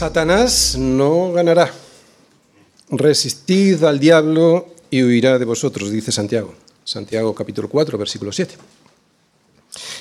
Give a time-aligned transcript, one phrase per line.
[0.00, 1.70] Satanás no ganará.
[2.88, 6.54] Resistid al diablo y huirá de vosotros, dice Santiago.
[6.82, 8.54] Santiago capítulo 4, versículo 7.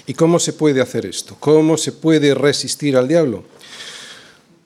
[0.08, 1.36] ¿Y cómo se puede hacer esto?
[1.38, 3.44] ¿Cómo se puede resistir al diablo?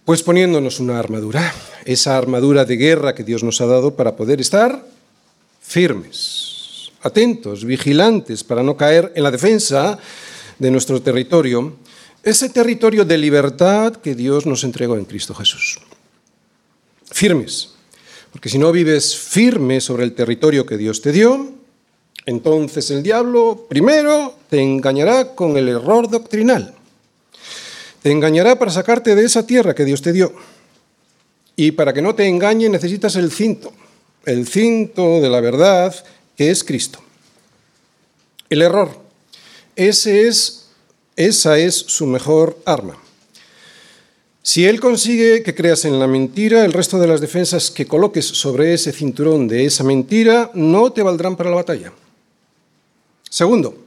[0.06, 1.52] Pues poniéndonos una armadura,
[1.84, 4.86] esa armadura de guerra que Dios nos ha dado para poder estar
[5.64, 9.98] firmes, atentos, vigilantes, para no caer en la defensa
[10.60, 11.74] de nuestro territorio
[12.24, 15.80] ese territorio de libertad que Dios nos entregó en Cristo Jesús.
[17.12, 17.72] Firmes,
[18.32, 21.52] porque si no vives firme sobre el territorio que Dios te dio,
[22.26, 26.74] entonces el diablo primero te engañará con el error doctrinal.
[28.02, 30.34] Te engañará para sacarte de esa tierra que Dios te dio.
[31.56, 33.74] Y para que no te engañe necesitas el cinto,
[34.26, 35.94] el cinto de la verdad
[36.36, 37.00] que es Cristo.
[38.50, 38.90] El error.
[39.76, 40.63] Ese es
[41.16, 42.98] esa es su mejor arma.
[44.42, 48.26] Si él consigue que creas en la mentira, el resto de las defensas que coloques
[48.26, 51.94] sobre ese cinturón de esa mentira no te valdrán para la batalla.
[53.30, 53.84] Segundo,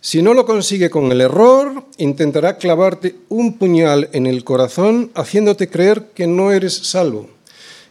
[0.00, 5.68] si no lo consigue con el error, intentará clavarte un puñal en el corazón haciéndote
[5.68, 7.28] creer que no eres salvo,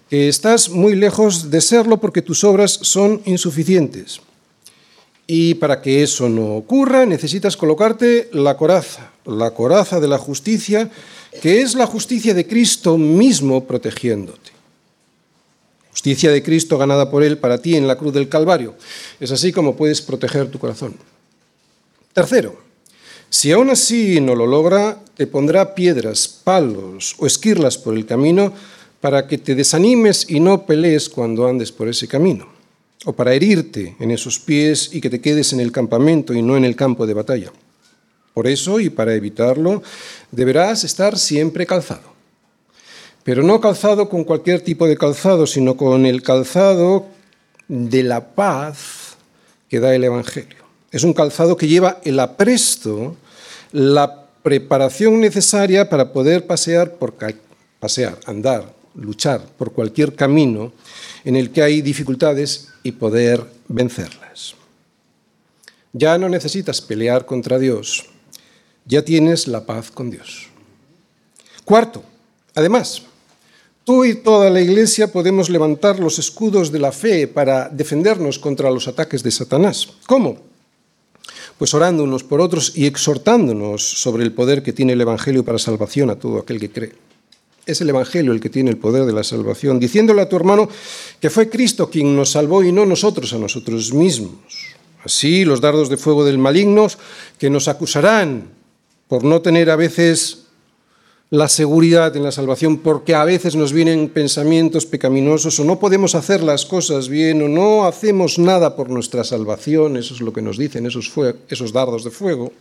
[0.10, 4.22] que estás muy lejos de serlo porque tus obras son insuficientes.
[5.34, 10.92] Y para que eso no ocurra, necesitas colocarte la coraza, la coraza de la justicia,
[11.42, 14.52] que es la justicia de Cristo mismo protegiéndote.
[15.92, 18.76] Justicia de Cristo ganada por Él para ti en la cruz del Calvario.
[19.22, 20.98] Es así como puedes proteger tu corazón.
[22.12, 22.60] Tercero,
[23.30, 28.52] si aún así no lo logra, te pondrá piedras, palos o esquirlas por el camino
[29.00, 32.61] para que te desanimes y no pelees cuando andes por ese camino
[33.06, 36.56] o para herirte en esos pies y que te quedes en el campamento y no
[36.56, 37.52] en el campo de batalla.
[38.34, 39.82] Por eso, y para evitarlo,
[40.32, 42.12] deberás estar siempre calzado.
[43.24, 47.08] Pero no calzado con cualquier tipo de calzado, sino con el calzado
[47.68, 49.18] de la paz
[49.70, 50.62] que da el Evangelio.
[50.92, 53.16] Es un calzado que lleva el apresto,
[53.72, 57.16] la preparación necesaria para poder pasear, por,
[57.80, 60.74] pasear, andar, luchar por cualquier camino
[61.24, 64.56] en el que hay dificultades y poder vencerlas.
[65.94, 68.06] Ya no necesitas pelear contra Dios,
[68.86, 70.48] ya tienes la paz con Dios.
[71.66, 72.04] Cuarto,
[72.56, 73.04] además,
[73.84, 78.72] tú y toda la Iglesia podemos levantar los escudos de la fe para defendernos contra
[78.72, 79.90] los ataques de Satanás.
[80.08, 80.38] ¿Cómo?
[81.58, 85.60] Pues orando unos por otros y exhortándonos sobre el poder que tiene el Evangelio para
[85.60, 87.11] salvación a todo aquel que cree.
[87.66, 90.68] Es el Evangelio el que tiene el poder de la salvación, diciéndole a tu hermano
[91.20, 94.76] que fue Cristo quien nos salvó y no nosotros a nosotros mismos.
[95.04, 96.88] Así los dardos de fuego del maligno
[97.38, 98.50] que nos acusarán
[99.08, 100.42] por no tener a veces
[101.32, 106.14] la seguridad en la salvación, porque a veces nos vienen pensamientos pecaminosos o no podemos
[106.14, 110.42] hacer las cosas bien o no hacemos nada por nuestra salvación, eso es lo que
[110.42, 111.10] nos dicen esos,
[111.48, 112.52] esos dardos de fuego,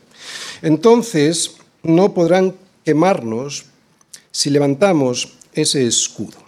[0.62, 3.64] entonces no podrán quemarnos
[4.30, 6.38] si levantamos ese escudo.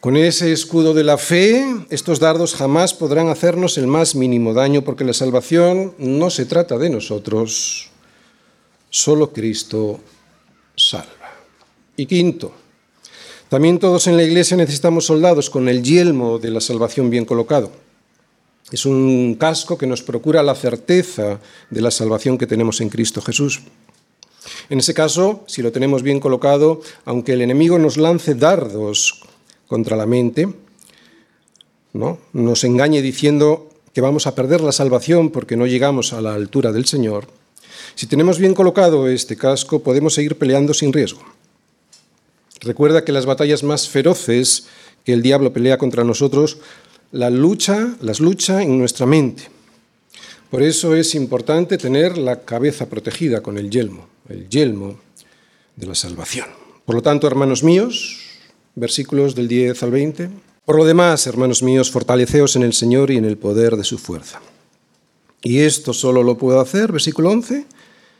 [0.00, 4.82] Con ese escudo de la fe, estos dardos jamás podrán hacernos el más mínimo daño
[4.82, 7.90] porque la salvación no se trata de nosotros,
[8.90, 9.98] solo Cristo
[10.76, 11.34] salva.
[11.96, 12.52] Y quinto,
[13.48, 17.72] también todos en la iglesia necesitamos soldados con el yelmo de la salvación bien colocado.
[18.70, 21.40] Es un casco que nos procura la certeza
[21.70, 23.62] de la salvación que tenemos en Cristo Jesús.
[24.70, 29.22] En ese caso, si lo tenemos bien colocado, aunque el enemigo nos lance dardos
[29.66, 30.48] contra la mente,
[31.92, 32.18] ¿no?
[32.32, 36.72] nos engañe diciendo que vamos a perder la salvación porque no llegamos a la altura
[36.72, 37.26] del Señor,
[37.94, 41.20] si tenemos bien colocado este casco, podemos seguir peleando sin riesgo.
[42.60, 44.66] Recuerda que las batallas más feroces
[45.04, 46.58] que el diablo pelea contra nosotros,
[47.12, 49.50] lucha, las lucha en nuestra mente.
[50.50, 54.98] Por eso es importante tener la cabeza protegida con el yelmo, el yelmo
[55.76, 56.46] de la salvación.
[56.84, 58.18] Por lo tanto, hermanos míos,
[58.74, 60.30] versículos del 10 al 20.
[60.64, 63.98] Por lo demás, hermanos míos, fortaleceos en el Señor y en el poder de su
[63.98, 64.40] fuerza.
[65.42, 67.66] Y esto solo lo puedo hacer, versículo 11,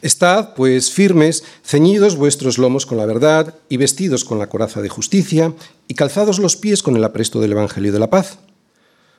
[0.00, 4.88] Estad, pues, firmes, ceñidos vuestros lomos con la verdad, y vestidos con la coraza de
[4.88, 5.52] justicia,
[5.88, 8.38] y calzados los pies con el apresto del Evangelio de la paz.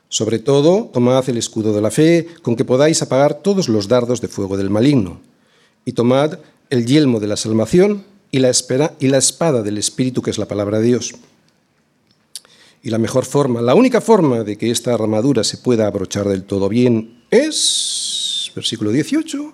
[0.08, 4.22] Sobre todo, tomad el escudo de la fe, con que podáis apagar todos los dardos
[4.22, 5.22] de fuego del maligno,
[5.86, 6.40] y tomad
[6.70, 10.88] el yelmo de la salvación y la, espada del Espíritu, que es la palabra de
[10.88, 11.16] Dios.
[12.82, 16.44] Y la mejor forma, la única forma de que esta armadura se pueda abrochar del
[16.44, 19.54] todo bien es, versículo 18,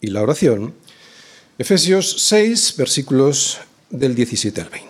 [0.00, 0.74] y la oración,
[1.58, 3.58] Efesios 6, versículos
[3.90, 4.88] del 17 al 20.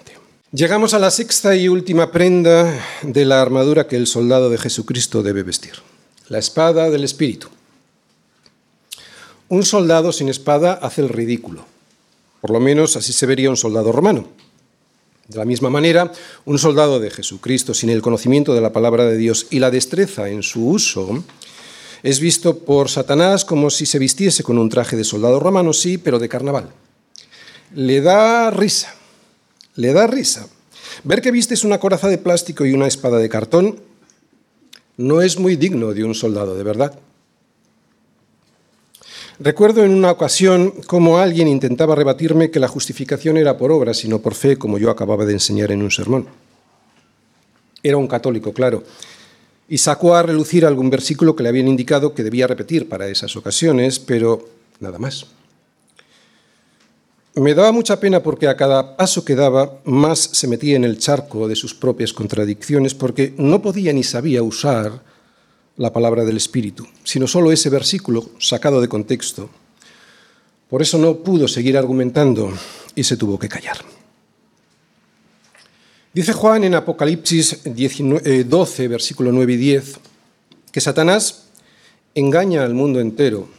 [0.53, 5.23] Llegamos a la sexta y última prenda de la armadura que el soldado de Jesucristo
[5.23, 5.75] debe vestir,
[6.29, 7.49] la espada del Espíritu.
[9.49, 11.67] Un soldado sin espada hace el ridículo,
[12.41, 14.29] por lo menos así se vería un soldado romano.
[15.29, 16.13] De la misma manera,
[16.45, 20.29] un soldado de Jesucristo sin el conocimiento de la palabra de Dios y la destreza
[20.29, 21.25] en su uso
[22.03, 25.99] es visto por Satanás como si se vistiese con un traje de soldado romano, sí,
[25.99, 26.71] pero de carnaval.
[27.75, 28.95] Le da risa,
[29.75, 30.49] le da risa.
[31.05, 33.81] Ver que vistes una coraza de plástico y una espada de cartón
[34.97, 36.99] no es muy digno de un soldado, de verdad.
[39.39, 44.21] Recuerdo en una ocasión cómo alguien intentaba rebatirme que la justificación era por obra, sino
[44.21, 46.27] por fe, como yo acababa de enseñar en un sermón.
[47.83, 48.83] Era un católico, claro,
[49.69, 53.37] y sacó a relucir algún versículo que le habían indicado que debía repetir para esas
[53.37, 54.49] ocasiones, pero
[54.81, 55.27] nada más.
[57.35, 60.99] Me daba mucha pena porque a cada paso que daba más se metía en el
[60.99, 65.03] charco de sus propias contradicciones porque no podía ni sabía usar
[65.77, 69.51] la palabra del Espíritu, sino solo ese versículo sacado de contexto.
[70.71, 72.51] Por eso no pudo seguir argumentando
[72.95, 73.96] y se tuvo que callar.
[76.17, 79.99] Dice Juan en Apocalipsis 12, versículo 9 y 10,
[80.73, 81.49] que Satanás
[82.15, 83.51] engaña al mundo entero,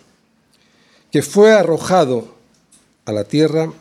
[1.12, 2.34] que fue arrojado
[3.06, 3.72] a la tierra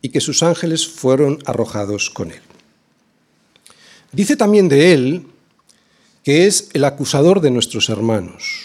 [0.00, 2.40] y que sus ángeles fueron arrojados con él.
[4.12, 5.26] Dice también de él
[6.24, 8.62] que es el acusador de nuestros hermanos.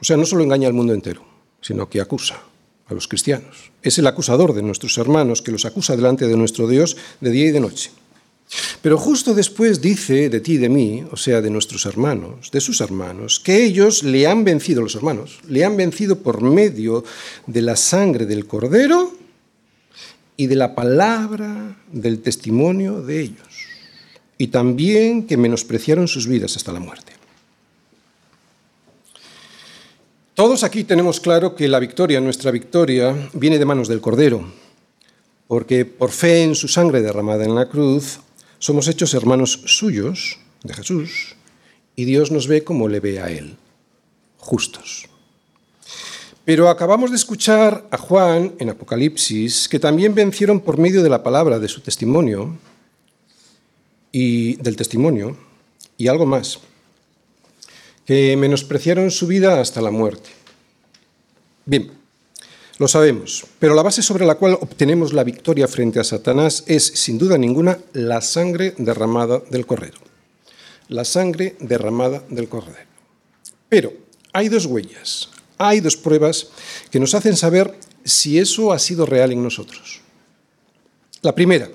[0.00, 1.24] O sea, no solo engaña al mundo entero,
[1.60, 2.42] sino que acusa
[2.88, 3.70] a los cristianos.
[3.80, 7.46] Es el acusador de nuestros hermanos que los acusa delante de nuestro Dios de día
[7.46, 7.92] y de noche.
[8.82, 12.60] Pero justo después dice de ti y de mí, o sea, de nuestros hermanos, de
[12.60, 17.04] sus hermanos, que ellos le han vencido, los hermanos, le han vencido por medio
[17.46, 19.14] de la sangre del cordero
[20.36, 23.66] y de la palabra del testimonio de ellos.
[24.36, 27.12] Y también que menospreciaron sus vidas hasta la muerte.
[30.34, 34.42] Todos aquí tenemos claro que la victoria, nuestra victoria, viene de manos del Cordero,
[35.46, 38.18] porque por fe en su sangre derramada en la cruz,
[38.62, 41.34] somos hechos hermanos suyos, de Jesús,
[41.96, 43.56] y Dios nos ve como le ve a Él,
[44.38, 45.08] justos.
[46.44, 51.24] Pero acabamos de escuchar a Juan en Apocalipsis, que también vencieron por medio de la
[51.24, 52.56] palabra de su testimonio
[54.12, 55.36] y del testimonio
[55.98, 56.60] y algo más,
[58.06, 60.30] que menospreciaron su vida hasta la muerte.
[61.66, 61.90] Bien,
[62.82, 66.84] lo sabemos, pero la base sobre la cual obtenemos la victoria frente a Satanás es,
[66.84, 69.98] sin duda ninguna, la sangre derramada del Cordero.
[70.88, 72.90] La sangre derramada del Cordero.
[73.68, 73.92] Pero
[74.32, 76.48] hay dos huellas, hay dos pruebas
[76.90, 77.72] que nos hacen saber
[78.04, 80.00] si eso ha sido real en nosotros.
[81.20, 81.70] La primera,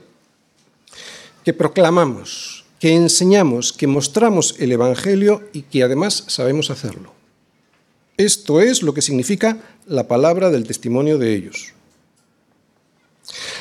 [1.46, 7.14] que proclamamos, que enseñamos, que mostramos el Evangelio y que además sabemos hacerlo.
[8.18, 11.74] Esto es lo que significa la palabra del testimonio de ellos.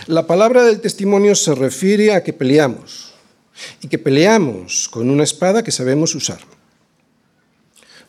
[0.06, 3.14] La palabra del testimonio se refiere a que peleamos
[3.80, 6.40] y que peleamos con una espada que sabemos usar.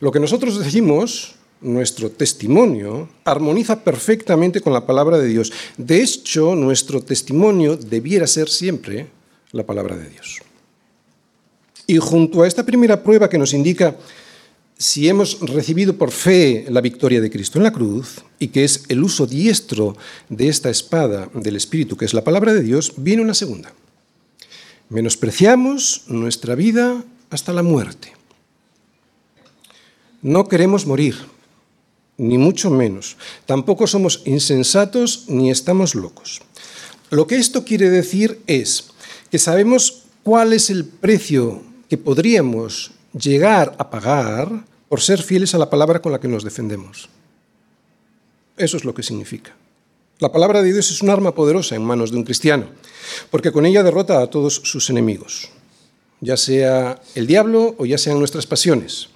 [0.00, 5.52] Lo que nosotros decimos, nuestro testimonio, armoniza perfectamente con la palabra de Dios.
[5.76, 9.08] De hecho, nuestro testimonio debiera ser siempre
[9.52, 10.38] la palabra de Dios.
[11.86, 13.96] Y junto a esta primera prueba que nos indica
[14.78, 18.84] si hemos recibido por fe la victoria de Cristo en la cruz y que es
[18.88, 19.96] el uso diestro
[20.28, 23.72] de esta espada del Espíritu, que es la palabra de Dios, viene una segunda.
[24.88, 28.12] Menospreciamos nuestra vida hasta la muerte.
[30.22, 31.16] No queremos morir.
[32.20, 33.16] ni mucho menos.
[33.46, 36.42] Tampoco somos insensatos ni estamos locos.
[37.10, 38.90] Lo que esto quiere decir es
[39.30, 45.58] que sabemos cuál es el precio que podríamos llegar a pagar por ser fieles a
[45.58, 47.08] la palabra con la que nos defendemos.
[48.56, 49.54] Eso es lo que significa.
[50.18, 52.66] La palabra de Dios es un arma poderosa en manos de un cristiano,
[53.30, 55.50] porque con ella derrota a todos sus enemigos,
[56.20, 59.10] ya sea el diablo o ya sean nuestras pasiones.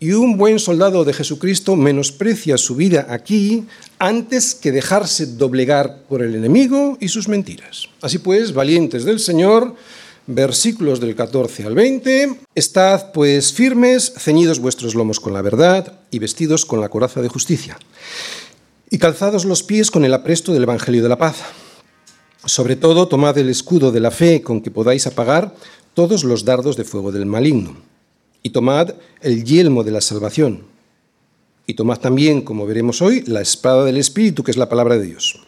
[0.00, 3.66] Y un buen soldado de Jesucristo menosprecia su vida aquí
[3.98, 7.88] antes que dejarse doblegar por el enemigo y sus mentiras.
[8.00, 9.74] Así pues, valientes del Señor,
[10.28, 16.18] versículos del 14 al 20, estad pues firmes, ceñidos vuestros lomos con la verdad y
[16.18, 17.78] vestidos con la coraza de justicia,
[18.90, 21.36] y calzados los pies con el apresto del Evangelio de la paz.
[22.44, 25.54] Sobre todo, tomad el escudo de la fe con que podáis apagar
[25.94, 27.76] todos los dardos de fuego del maligno
[28.42, 30.64] y tomad el yelmo de la salvación.
[31.66, 35.06] Y tomad también, como veremos hoy, la espada del Espíritu, que es la palabra de
[35.06, 35.47] Dios.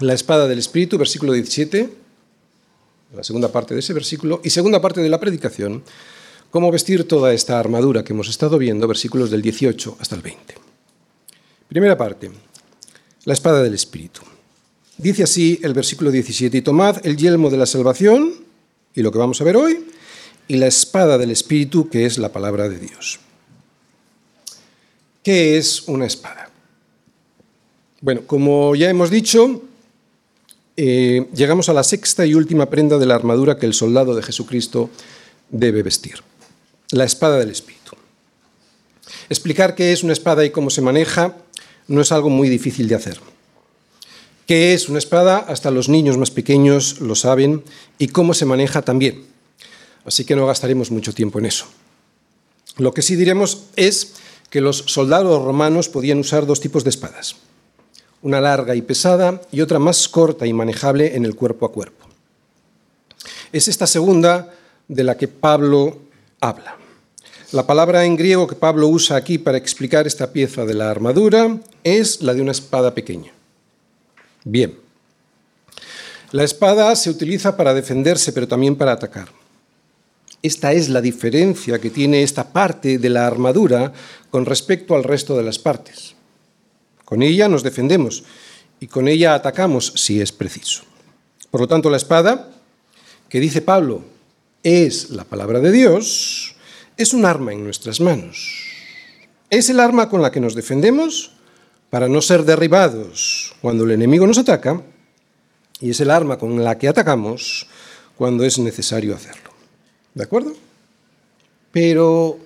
[0.00, 1.90] la espada del Espíritu, versículo 17,
[3.14, 5.82] la segunda parte de ese versículo, y segunda parte de la predicación,
[6.50, 10.54] cómo vestir toda esta armadura que hemos estado viendo, versículos del 18 hasta el 20.
[11.68, 12.30] Primera parte,
[13.24, 14.20] la espada del Espíritu.
[14.96, 18.34] Dice así el versículo 17, y tomad el yelmo de la salvación,
[18.94, 19.86] y lo que vamos a ver hoy,
[20.48, 23.20] y la espada del Espíritu, que es la palabra de Dios.
[25.22, 26.50] ¿Qué es una espada?
[28.00, 29.62] Bueno, como ya hemos dicho,
[30.78, 34.22] eh, llegamos a la sexta y última prenda de la armadura que el soldado de
[34.22, 34.88] Jesucristo
[35.50, 36.22] debe vestir,
[36.92, 37.96] la espada del Espíritu.
[39.28, 41.36] Explicar qué es una espada y cómo se maneja
[41.86, 43.20] no es algo muy difícil de hacer.
[44.46, 45.38] ¿Qué es una espada?
[45.38, 47.62] Hasta los niños más pequeños lo saben
[47.98, 49.28] y cómo se maneja también
[50.08, 51.66] así que no gastaremos mucho tiempo en eso.
[52.78, 54.14] Lo que sí diremos es
[54.48, 57.36] que los soldados romanos podían usar dos tipos de espadas,
[58.22, 62.06] una larga y pesada y otra más corta y manejable en el cuerpo a cuerpo.
[63.52, 64.52] Es esta segunda
[64.88, 65.98] de la que Pablo
[66.40, 66.76] habla.
[67.52, 71.58] La palabra en griego que Pablo usa aquí para explicar esta pieza de la armadura
[71.82, 73.32] es la de una espada pequeña.
[74.44, 74.78] Bien.
[76.32, 79.28] La espada se utiliza para defenderse, pero también para atacar.
[80.42, 83.92] Esta es la diferencia que tiene esta parte de la armadura
[84.30, 86.14] con respecto al resto de las partes.
[87.08, 88.22] Con ella nos defendemos
[88.80, 90.82] y con ella atacamos si es preciso.
[91.50, 92.50] Por lo tanto, la espada,
[93.30, 94.02] que dice Pablo,
[94.62, 96.54] es la palabra de Dios,
[96.98, 98.62] es un arma en nuestras manos.
[99.48, 101.32] Es el arma con la que nos defendemos
[101.88, 104.82] para no ser derribados cuando el enemigo nos ataca
[105.80, 107.68] y es el arma con la que atacamos
[108.18, 109.50] cuando es necesario hacerlo.
[110.12, 110.52] ¿De acuerdo?
[111.72, 112.36] Pero,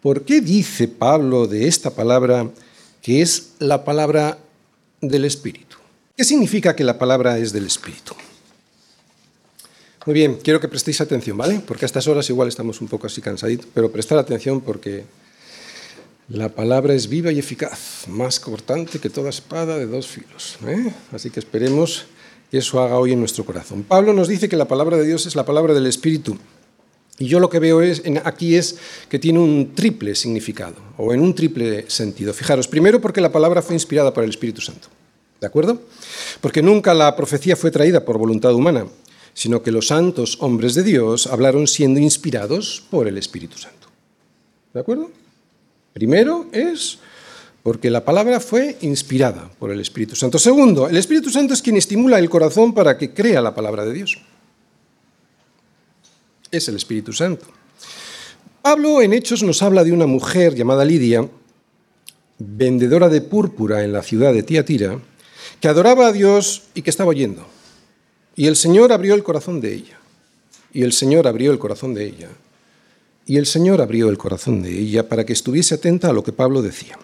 [0.00, 2.48] ¿por qué dice Pablo de esta palabra
[3.02, 4.38] que es la palabra
[5.00, 5.76] del Espíritu?
[6.16, 8.14] ¿Qué significa que la palabra es del Espíritu?
[10.06, 11.60] Muy bien, quiero que prestéis atención, ¿vale?
[11.66, 15.04] Porque a estas horas igual estamos un poco así cansaditos, pero prestar atención porque
[16.28, 20.58] la palabra es viva y eficaz, más cortante que toda espada de dos filos.
[20.66, 20.92] ¿eh?
[21.12, 22.06] Así que esperemos
[22.50, 23.82] que eso haga hoy en nuestro corazón.
[23.82, 26.36] Pablo nos dice que la palabra de Dios es la palabra del Espíritu.
[27.18, 28.76] Y yo lo que veo es, aquí es
[29.08, 32.32] que tiene un triple significado, o en un triple sentido.
[32.32, 34.88] Fijaros, primero porque la palabra fue inspirada por el Espíritu Santo,
[35.40, 35.82] ¿de acuerdo?
[36.40, 38.86] Porque nunca la profecía fue traída por voluntad humana,
[39.34, 43.88] sino que los santos hombres de Dios hablaron siendo inspirados por el Espíritu Santo.
[44.72, 45.10] ¿De acuerdo?
[45.92, 46.98] Primero es
[47.62, 50.38] porque la palabra fue inspirada por el Espíritu Santo.
[50.38, 53.92] Segundo, el Espíritu Santo es quien estimula el corazón para que crea la palabra de
[53.92, 54.18] Dios
[56.52, 57.46] es el Espíritu Santo.
[58.60, 61.26] Pablo en Hechos nos habla de una mujer llamada Lidia,
[62.38, 65.00] vendedora de púrpura en la ciudad de Tiatira,
[65.60, 67.46] que adoraba a Dios y que estaba oyendo.
[68.36, 69.98] Y el Señor abrió el corazón de ella.
[70.72, 72.28] Y el Señor abrió el corazón de ella.
[73.26, 76.32] Y el Señor abrió el corazón de ella para que estuviese atenta a lo que
[76.32, 76.98] Pablo decía.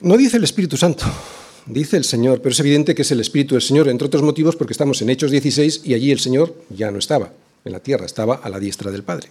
[0.00, 1.04] No dice el Espíritu Santo,
[1.68, 4.56] dice el Señor, pero es evidente que es el Espíritu del Señor, entre otros motivos
[4.56, 7.32] porque estamos en Hechos 16 y allí el Señor ya no estaba
[7.64, 9.28] en la tierra, estaba a la diestra del Padre.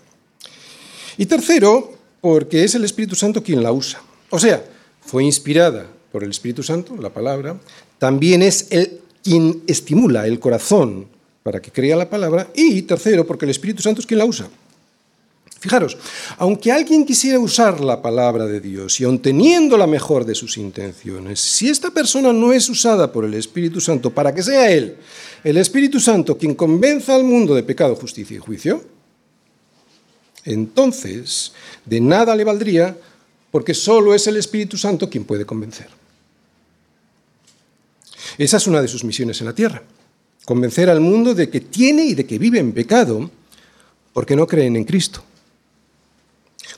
[1.17, 4.01] Y tercero, porque es el Espíritu Santo quien la usa.
[4.29, 4.63] O sea,
[5.01, 7.59] fue inspirada por el Espíritu Santo, la palabra,
[7.97, 11.07] también es el quien estimula el corazón
[11.43, 14.49] para que crea la palabra, y tercero, porque el Espíritu Santo es quien la usa.
[15.67, 15.97] Fijaros,
[16.37, 20.55] aunque alguien quisiera usar la palabra de Dios y aun teniendo la mejor de sus
[20.55, 24.95] intenciones, si esta persona no es usada por el Espíritu Santo para que sea Él,
[25.43, 28.81] el Espíritu Santo, quien convenza al mundo de pecado, justicia y juicio,
[30.45, 31.51] entonces
[31.83, 32.97] de nada le valdría
[33.51, 35.89] porque solo es el Espíritu Santo quien puede convencer.
[38.37, 39.83] Esa es una de sus misiones en la tierra,
[40.45, 43.29] convencer al mundo de que tiene y de que vive en pecado
[44.13, 45.25] porque no creen en Cristo.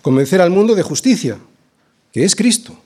[0.01, 1.37] Convencer al mundo de justicia,
[2.11, 2.77] que es Cristo,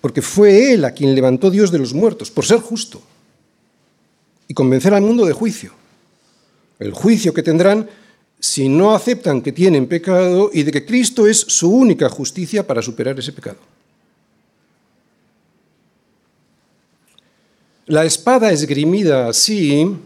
[0.00, 3.02] porque fue Él a quien levantó Dios de los muertos, por ser justo.
[4.46, 5.72] Y convencer al mundo de juicio,
[6.78, 7.88] el juicio que tendrán
[8.40, 12.82] si no aceptan que tienen pecado y de que Cristo es su única justicia para
[12.82, 13.58] superar ese pecado.
[17.86, 19.96] La espada esgrimida así,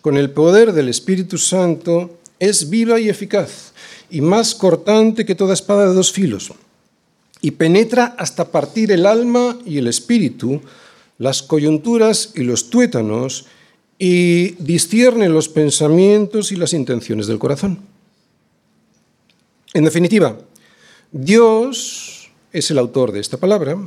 [0.00, 3.72] con el poder del Espíritu Santo, es viva y eficaz
[4.12, 6.52] y más cortante que toda espada de dos filos,
[7.40, 10.60] y penetra hasta partir el alma y el espíritu,
[11.18, 13.46] las coyunturas y los tuétanos,
[13.98, 17.78] y discierne los pensamientos y las intenciones del corazón.
[19.74, 20.38] En definitiva,
[21.10, 23.78] Dios es el autor de esta palabra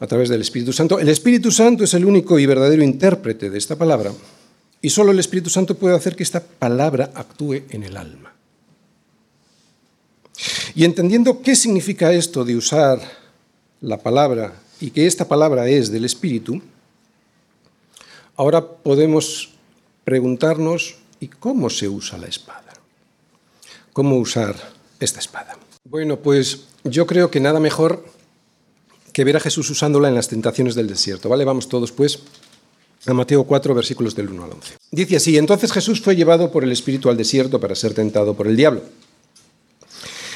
[0.00, 0.98] a través del Espíritu Santo.
[0.98, 4.12] El Espíritu Santo es el único y verdadero intérprete de esta palabra
[4.82, 8.33] y solo el Espíritu Santo puede hacer que esta palabra actúe en el alma.
[10.74, 13.00] Y entendiendo qué significa esto de usar
[13.80, 16.60] la palabra y que esta palabra es del Espíritu,
[18.36, 19.50] ahora podemos
[20.02, 22.72] preguntarnos, ¿y cómo se usa la espada?
[23.92, 24.56] ¿Cómo usar
[24.98, 25.56] esta espada?
[25.88, 28.04] Bueno, pues yo creo que nada mejor
[29.12, 31.44] que ver a Jesús usándola en las tentaciones del desierto, ¿vale?
[31.44, 32.18] Vamos todos pues
[33.06, 34.74] a Mateo 4, versículos del 1 al 11.
[34.90, 38.48] Dice así, entonces Jesús fue llevado por el Espíritu al desierto para ser tentado por
[38.48, 38.82] el diablo.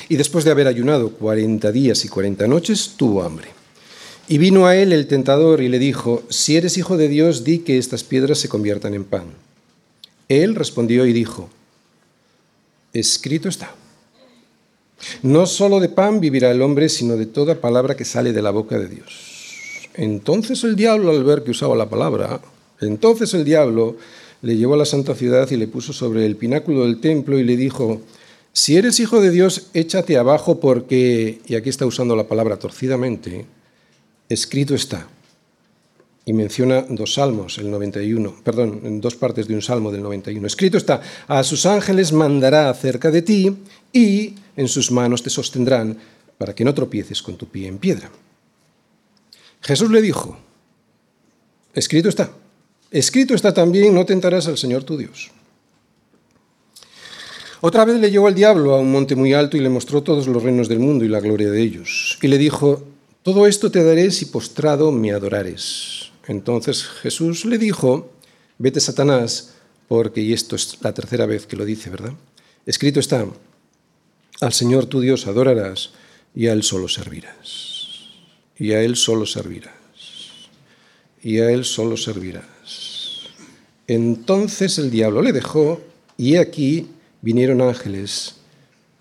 [0.09, 3.49] Y después de haber ayunado cuarenta días y cuarenta noches, tuvo hambre.
[4.27, 7.61] Y vino a él el tentador y le dijo, si eres hijo de Dios, di
[7.61, 9.25] que estas piedras se conviertan en pan.
[10.29, 11.49] Él respondió y dijo,
[12.93, 13.75] escrito está.
[15.23, 18.51] No solo de pan vivirá el hombre, sino de toda palabra que sale de la
[18.51, 19.89] boca de Dios.
[19.95, 22.41] Entonces el diablo, al ver que usaba la palabra,
[22.81, 23.97] entonces el diablo
[24.43, 27.45] le llevó a la santa ciudad y le puso sobre el pináculo del templo y
[27.45, 28.01] le dijo,
[28.53, 33.47] si eres hijo de Dios, échate abajo porque, y aquí está usando la palabra torcidamente,
[34.29, 35.09] escrito está.
[36.25, 40.47] Y menciona dos salmos, el 91, perdón, en dos partes de un salmo del 91.
[40.47, 43.57] Escrito está, a sus ángeles mandará acerca de ti
[43.93, 45.97] y en sus manos te sostendrán
[46.37, 48.11] para que no tropieces con tu pie en piedra.
[49.63, 50.37] Jesús le dijo,
[51.75, 52.31] escrito está,
[52.91, 55.31] escrito está también, no tentarás al Señor tu Dios.
[57.61, 60.29] Otra vez le llevó el diablo a un monte muy alto y le mostró todos
[60.29, 62.19] los reinos del mundo y la gloria de ellos.
[62.23, 62.85] Y le dijo,
[63.23, 66.13] todo esto te daré si postrado me adorares.
[66.29, 68.13] Entonces Jesús le dijo,
[68.59, 69.55] vete Satanás,
[69.89, 72.13] porque, y esto es la tercera vez que lo dice, ¿verdad?
[72.65, 73.27] Escrito está,
[74.41, 75.91] al Señor tu Dios adorarás
[76.35, 77.97] y a Él solo servirás.
[78.57, 79.73] Y a Él solo servirás.
[81.23, 83.23] Y a Él solo servirás.
[83.89, 85.81] Entonces el diablo le dejó
[86.17, 86.89] y aquí
[87.21, 88.37] vinieron ángeles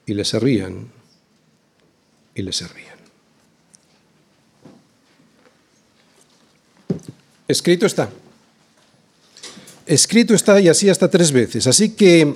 [0.05, 0.91] y le servían
[2.33, 2.97] y le servían.
[7.47, 8.09] Escrito está.
[9.85, 11.65] Escrito está y así hasta tres veces.
[11.65, 12.35] Así que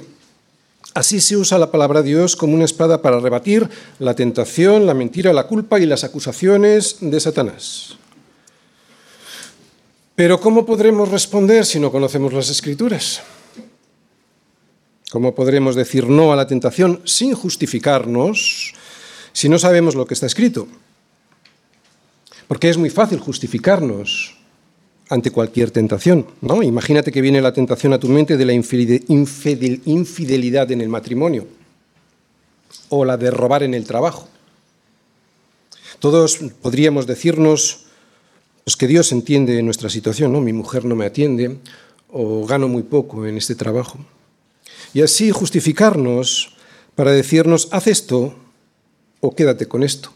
[0.93, 5.33] así se usa la palabra Dios como una espada para rebatir la tentación, la mentira,
[5.33, 7.97] la culpa y las acusaciones de Satanás.
[10.15, 13.21] Pero ¿cómo podremos responder si no conocemos las escrituras?
[15.11, 18.73] ¿Cómo podremos decir no a la tentación sin justificarnos
[19.33, 20.69] si no sabemos lo que está escrito?
[22.47, 24.37] Porque es muy fácil justificarnos
[25.09, 26.63] ante cualquier tentación, ¿no?
[26.63, 31.45] Imagínate que viene la tentación a tu mente de la infidelidad en el matrimonio
[32.87, 34.29] o la de robar en el trabajo.
[35.99, 37.87] Todos podríamos decirnos
[38.63, 40.39] pues, que Dios entiende nuestra situación, ¿no?
[40.39, 41.57] Mi mujer no me atiende
[42.07, 43.99] o gano muy poco en este trabajo
[44.93, 46.55] y así justificarnos
[46.95, 48.35] para decirnos, haz esto
[49.19, 50.11] o quédate con esto.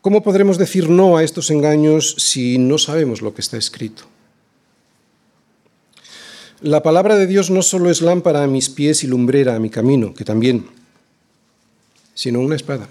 [0.00, 4.04] ¿Cómo podremos decir no a estos engaños si no sabemos lo que está escrito?
[6.60, 9.68] La palabra de Dios no solo es lámpara a mis pies y lumbrera a mi
[9.68, 10.66] camino, que también,
[12.14, 12.88] sino una espada.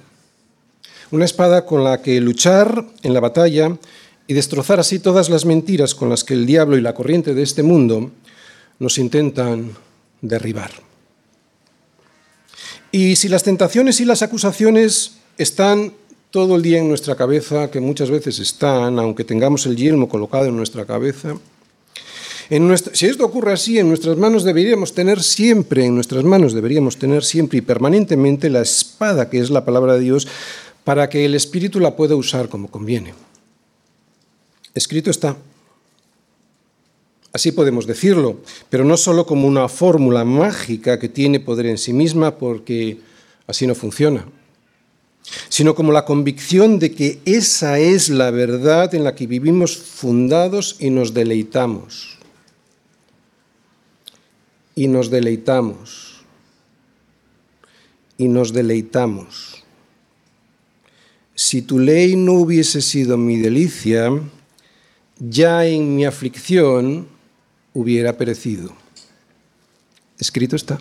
[1.09, 3.77] Una espada con la que luchar en la batalla
[4.27, 7.43] y destrozar así todas las mentiras con las que el diablo y la corriente de
[7.43, 8.11] este mundo
[8.79, 9.71] nos intentan
[10.21, 10.71] derribar.
[12.91, 15.93] Y si las tentaciones y las acusaciones están
[16.29, 20.45] todo el día en nuestra cabeza, que muchas veces están, aunque tengamos el yelmo colocado
[20.45, 21.35] en nuestra cabeza,
[22.91, 27.23] si esto ocurre así, en nuestras manos deberíamos tener siempre, en nuestras manos deberíamos tener
[27.23, 30.27] siempre y permanentemente la espada que es la palabra de Dios
[30.83, 33.13] para que el Espíritu la pueda usar como conviene.
[34.73, 35.37] Escrito está.
[37.33, 41.93] Así podemos decirlo, pero no solo como una fórmula mágica que tiene poder en sí
[41.93, 42.99] misma, porque
[43.47, 44.25] así no funciona,
[45.47, 50.75] sino como la convicción de que esa es la verdad en la que vivimos fundados
[50.79, 52.17] y nos deleitamos.
[54.75, 56.23] Y nos deleitamos.
[58.17, 59.63] Y nos deleitamos.
[61.33, 64.11] Si tu ley no hubiese sido mi delicia,
[65.17, 67.07] ya en mi aflicción
[67.73, 68.73] hubiera perecido.
[70.19, 70.79] Escrito está.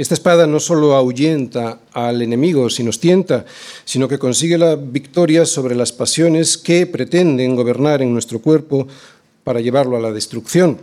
[0.00, 3.44] Esta espada no solo ahuyenta al enemigo, si nos tienta,
[3.84, 8.88] sino que consigue la victoria sobre las pasiones que pretenden gobernar en nuestro cuerpo
[9.44, 10.78] para llevarlo a la destrucción.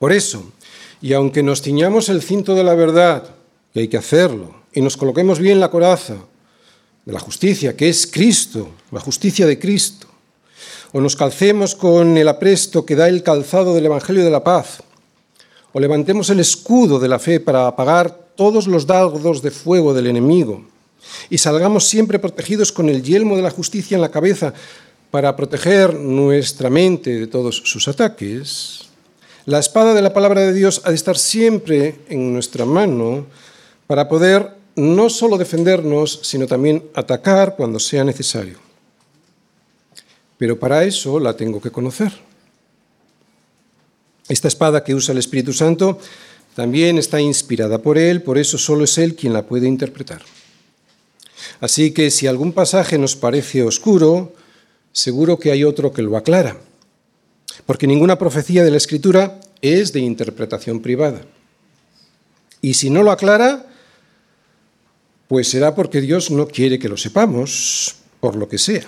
[0.00, 0.52] Por eso,
[1.00, 3.36] y aunque nos ciñamos el cinto de la verdad,
[3.72, 6.16] que hay que hacerlo, y nos coloquemos bien la coraza
[7.04, 10.08] de la justicia, que es Cristo, la justicia de Cristo,
[10.92, 14.82] o nos calcemos con el apresto que da el calzado del Evangelio de la paz,
[15.72, 20.06] o levantemos el escudo de la fe para apagar todos los dardos de fuego del
[20.06, 20.64] enemigo,
[21.30, 24.52] y salgamos siempre protegidos con el yelmo de la justicia en la cabeza
[25.10, 28.88] para proteger nuestra mente de todos sus ataques,
[29.44, 33.26] la espada de la palabra de Dios ha de estar siempre en nuestra mano
[33.88, 38.71] para poder no solo defendernos, sino también atacar cuando sea necesario.
[40.38, 42.12] Pero para eso la tengo que conocer.
[44.28, 45.98] Esta espada que usa el Espíritu Santo
[46.54, 50.22] también está inspirada por Él, por eso solo es Él quien la puede interpretar.
[51.60, 54.34] Así que si algún pasaje nos parece oscuro,
[54.92, 56.56] seguro que hay otro que lo aclara,
[57.66, 61.22] porque ninguna profecía de la Escritura es de interpretación privada.
[62.60, 63.66] Y si no lo aclara,
[65.28, 68.86] pues será porque Dios no quiere que lo sepamos, por lo que sea.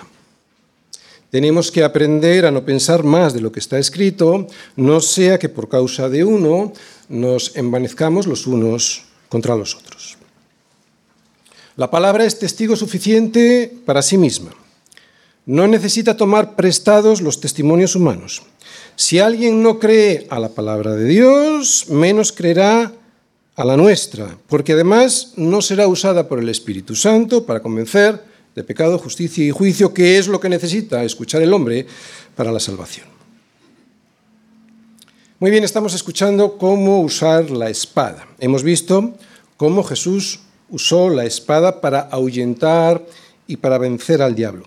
[1.29, 5.49] Tenemos que aprender a no pensar más de lo que está escrito, no sea que
[5.49, 6.71] por causa de uno
[7.09, 10.17] nos envanezcamos los unos contra los otros.
[11.75, 14.51] La palabra es testigo suficiente para sí misma.
[15.45, 18.43] No necesita tomar prestados los testimonios humanos.
[18.95, 22.93] Si alguien no cree a la palabra de Dios, menos creerá
[23.55, 28.23] a la nuestra, porque además no será usada por el Espíritu Santo para convencer
[28.55, 31.85] de pecado, justicia y juicio, que es lo que necesita escuchar el hombre
[32.35, 33.05] para la salvación.
[35.39, 38.25] Muy bien, estamos escuchando cómo usar la espada.
[38.39, 39.13] Hemos visto
[39.57, 40.39] cómo Jesús
[40.69, 43.05] usó la espada para ahuyentar
[43.45, 44.65] y para vencer al diablo.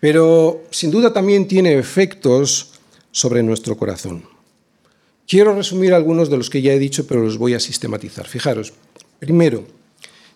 [0.00, 2.72] Pero sin duda también tiene efectos
[3.12, 4.24] sobre nuestro corazón.
[5.26, 8.26] Quiero resumir algunos de los que ya he dicho, pero los voy a sistematizar.
[8.26, 8.72] Fijaros,
[9.18, 9.64] primero,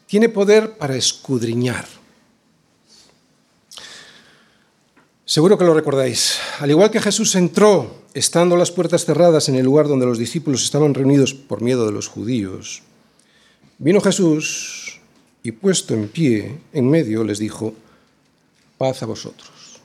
[0.07, 2.00] tiene poder para escudriñar.
[5.31, 6.41] Seguro que lo recordáis.
[6.59, 10.65] Al igual que Jesús entró, estando las puertas cerradas en el lugar donde los discípulos
[10.65, 12.83] estaban reunidos por miedo de los judíos,
[13.79, 14.99] vino Jesús
[15.45, 17.75] y puesto en pie, en medio, les dijo,
[18.77, 19.79] paz a vosotros.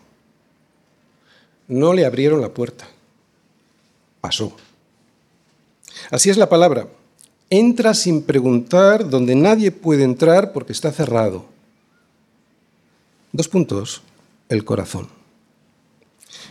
[1.68, 2.88] No le abrieron la puerta.
[4.22, 4.52] Pasó.
[6.10, 6.88] Así es la palabra.
[7.52, 11.46] Entra sin preguntar donde nadie puede entrar porque está cerrado.
[13.32, 14.02] Dos puntos.
[14.50, 15.25] El corazón.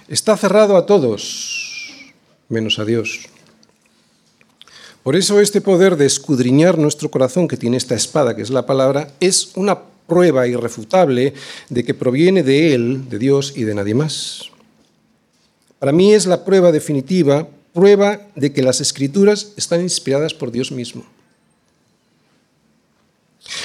[0.08, 2.12] Está cerrado a todos,
[2.50, 3.26] menos a Dios.
[5.02, 8.66] Por eso este poder de escudriñar nuestro corazón que tiene esta espada, que es la
[8.66, 11.32] palabra, es una prueba irrefutable
[11.70, 14.50] de que proviene de Él, de Dios y de nadie más.
[15.78, 20.70] Para mí es la prueba definitiva, prueba de que las escrituras están inspiradas por Dios
[20.70, 21.04] mismo.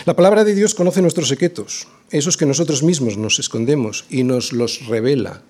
[0.06, 4.54] La palabra de Dios conoce nuestros secretos, esos que nosotros mismos nos escondemos, y nos
[4.54, 5.41] los revela.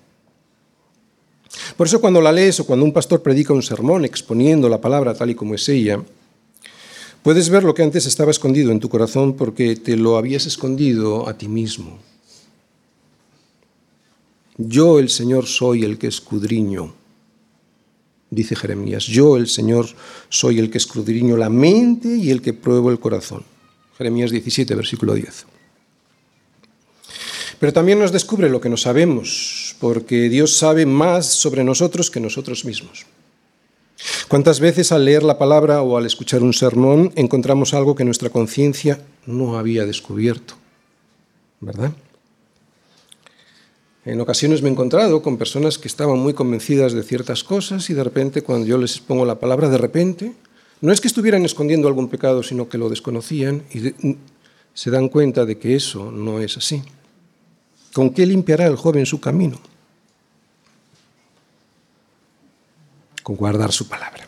[1.76, 5.14] Por eso cuando la lees o cuando un pastor predica un sermón exponiendo la palabra
[5.14, 6.00] tal y como es ella,
[7.22, 11.28] puedes ver lo que antes estaba escondido en tu corazón porque te lo habías escondido
[11.28, 11.98] a ti mismo.
[14.56, 16.92] Yo el Señor soy el que escudriño.
[18.30, 19.06] dice Jeremías.
[19.06, 19.86] Yo, el Señor,
[20.28, 23.42] soy el que escudriño la mente y el que pruebo el corazón.
[23.96, 25.46] Jeremías 17, versículo 10.
[27.58, 32.20] Pero también nos descubre lo que no sabemos, porque Dios sabe más sobre nosotros que
[32.20, 33.06] nosotros mismos.
[34.28, 38.30] ¿Cuántas veces al leer la palabra o al escuchar un sermón encontramos algo que nuestra
[38.30, 40.54] conciencia no había descubierto?
[41.60, 41.92] ¿Verdad?
[44.04, 47.94] En ocasiones me he encontrado con personas que estaban muy convencidas de ciertas cosas y
[47.94, 50.32] de repente cuando yo les pongo la palabra, de repente,
[50.80, 54.16] no es que estuvieran escondiendo algún pecado, sino que lo desconocían y
[54.72, 56.82] se dan cuenta de que eso no es así.
[57.92, 59.60] ¿Con qué limpiará el joven su camino?
[63.36, 64.26] Guardar su palabra.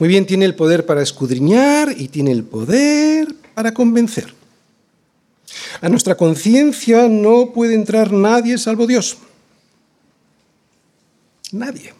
[0.00, 4.34] Muy bien, tiene el poder para escudriñar y tiene el poder para convencer.
[5.80, 9.18] A nuestra conciencia no puede entrar nadie salvo Dios.
[11.52, 11.94] Nadie.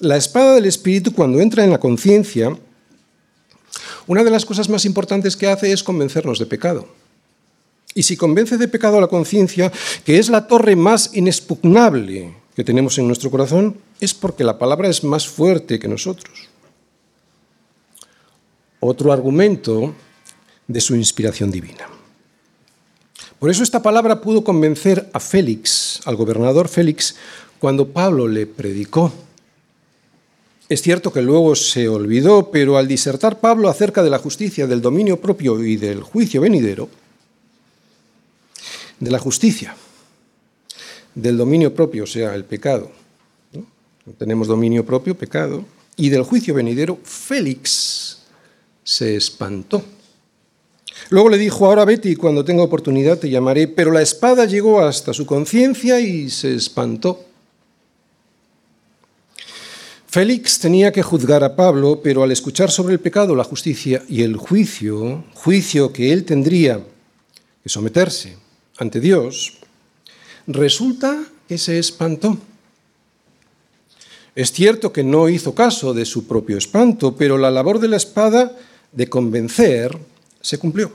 [0.00, 2.56] La espada del Espíritu cuando entra en la conciencia,
[4.06, 6.88] una de las cosas más importantes que hace es convencernos de pecado.
[7.94, 9.70] Y si convence de pecado a la conciencia,
[10.04, 14.88] que es la torre más inexpugnable que tenemos en nuestro corazón, es porque la palabra
[14.88, 16.48] es más fuerte que nosotros.
[18.80, 19.94] Otro argumento
[20.68, 21.88] de su inspiración divina.
[23.38, 27.16] Por eso esta palabra pudo convencer a Félix, al gobernador Félix,
[27.58, 29.12] cuando Pablo le predicó.
[30.68, 34.80] Es cierto que luego se olvidó, pero al disertar Pablo acerca de la justicia, del
[34.80, 36.88] dominio propio y del juicio venidero,
[39.00, 39.76] de la justicia,
[41.14, 42.90] del dominio propio, o sea, el pecado,
[44.18, 45.64] tenemos dominio propio, pecado,
[45.96, 48.18] y del juicio venidero, Félix
[48.82, 49.82] se espantó.
[51.10, 54.80] Luego le dijo, ahora vete y cuando tenga oportunidad te llamaré, pero la espada llegó
[54.80, 57.24] hasta su conciencia y se espantó.
[60.06, 64.22] Félix tenía que juzgar a Pablo, pero al escuchar sobre el pecado, la justicia y
[64.22, 66.80] el juicio, juicio que él tendría
[67.62, 68.36] que someterse
[68.78, 69.58] ante Dios,
[70.46, 72.38] resulta que se espantó.
[74.34, 77.96] Es cierto que no hizo caso de su propio espanto, pero la labor de la
[77.96, 78.56] espada
[78.92, 79.96] de convencer
[80.40, 80.92] se cumplió.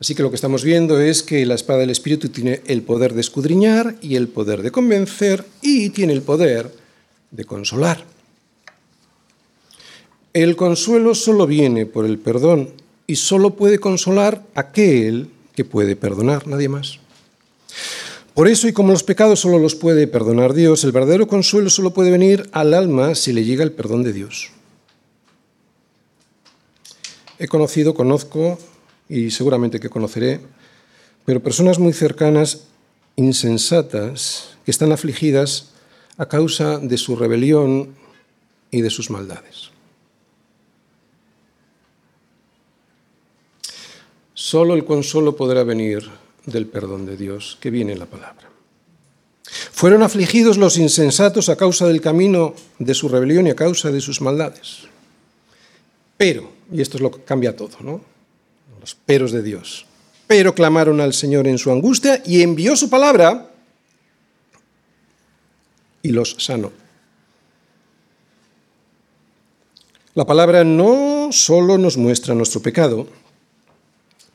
[0.00, 3.14] Así que lo que estamos viendo es que la espada del Espíritu tiene el poder
[3.14, 6.72] de escudriñar y el poder de convencer y tiene el poder
[7.30, 8.04] de consolar.
[10.32, 12.70] El consuelo solo viene por el perdón
[13.06, 17.00] y solo puede consolar aquel que puede perdonar, nadie más.
[18.38, 21.92] Por eso, y como los pecados solo los puede perdonar Dios, el verdadero consuelo solo
[21.92, 24.52] puede venir al alma si le llega el perdón de Dios.
[27.40, 28.56] He conocido, conozco
[29.08, 30.40] y seguramente que conoceré,
[31.24, 32.68] pero personas muy cercanas,
[33.16, 35.70] insensatas, que están afligidas
[36.16, 37.96] a causa de su rebelión
[38.70, 39.70] y de sus maldades.
[44.32, 46.08] Solo el consuelo podrá venir
[46.50, 48.48] del perdón de Dios que viene en la palabra.
[49.72, 54.00] Fueron afligidos los insensatos a causa del camino de su rebelión y a causa de
[54.00, 54.88] sus maldades.
[56.16, 58.00] Pero, y esto es lo que cambia todo, ¿no?
[58.80, 59.86] Los peros de Dios.
[60.26, 63.50] Pero clamaron al Señor en su angustia y envió su palabra
[66.02, 66.72] y los sanó.
[70.14, 73.06] La palabra no solo nos muestra nuestro pecado,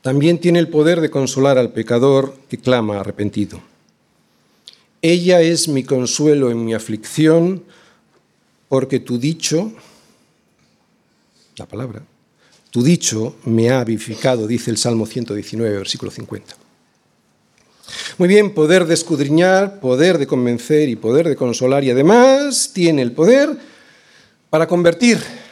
[0.04, 3.62] también tiene el poder de consolar al pecador que clama arrepentido.
[5.00, 7.64] Ella es mi consuelo en mi aflicción,
[8.68, 9.72] porque tu dicho
[11.56, 12.02] la palabra.
[12.70, 16.54] Tu dicho me ha vivificado, dice el Salmo 119, versículo 50.
[18.18, 23.00] Muy bien, poder de escudriñar, poder de convencer y poder de consolar y además tiene
[23.00, 23.56] el poder
[24.50, 25.43] para convertir.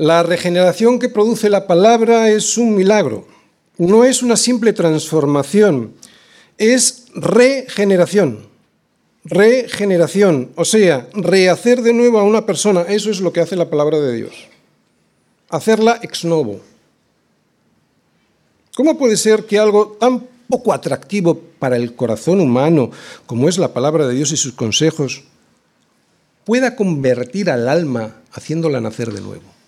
[0.00, 3.26] La regeneración que produce la palabra es un milagro,
[3.76, 5.92] no es una simple transformación,
[6.56, 8.48] es regeneración.
[9.24, 13.68] Regeneración, o sea, rehacer de nuevo a una persona, eso es lo que hace la
[13.68, 14.32] palabra de Dios
[15.50, 16.60] hacerla ex novo.
[18.74, 22.90] ¿Cómo puede ser que algo tan poco atractivo para el corazón humano
[23.26, 25.24] como es la palabra de Dios y sus consejos
[26.44, 29.59] pueda convertir al alma haciéndola nacer de nuevo?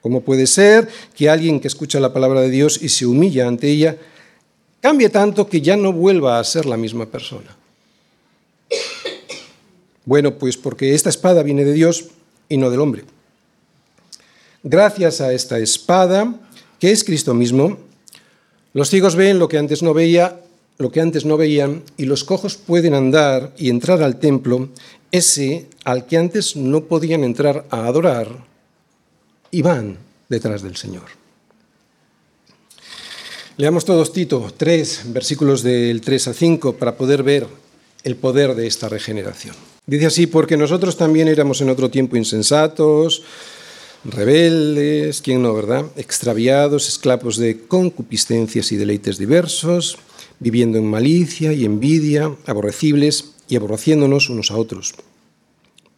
[0.00, 3.68] ¿Cómo puede ser que alguien que escucha la palabra de Dios y se humilla ante
[3.68, 3.96] ella
[4.80, 7.56] cambie tanto que ya no vuelva a ser la misma persona?
[10.04, 12.06] Bueno, pues porque esta espada viene de Dios
[12.48, 13.04] y no del hombre.
[14.62, 16.34] Gracias a esta espada,
[16.78, 17.78] que es Cristo mismo,
[18.72, 20.40] los ciegos ven lo que antes no veía,
[20.78, 24.68] lo que antes no veían, y los cojos pueden andar y entrar al templo,
[25.10, 28.47] ese al que antes no podían entrar a adorar,
[29.50, 31.06] y van detrás del Señor.
[33.56, 37.46] Leamos todos Tito 3, versículos del 3 al 5, para poder ver
[38.04, 39.56] el poder de esta regeneración.
[39.84, 43.22] Dice así, porque nosotros también éramos en otro tiempo insensatos,
[44.04, 45.86] rebeldes, ¿quién no, verdad?
[45.96, 49.98] Extraviados, esclavos de concupiscencias y deleites diversos,
[50.38, 54.94] viviendo en malicia y envidia, aborrecibles y aborreciéndonos unos a otros.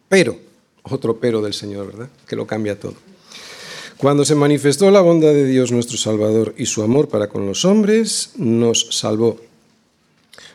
[0.09, 0.39] Pero,
[0.83, 2.09] otro pero del Señor, ¿verdad?
[2.27, 2.95] Que lo cambia todo.
[4.01, 7.65] Cuando se manifestó la bondad de Dios nuestro Salvador y su amor para con los
[7.65, 9.39] hombres, nos salvó.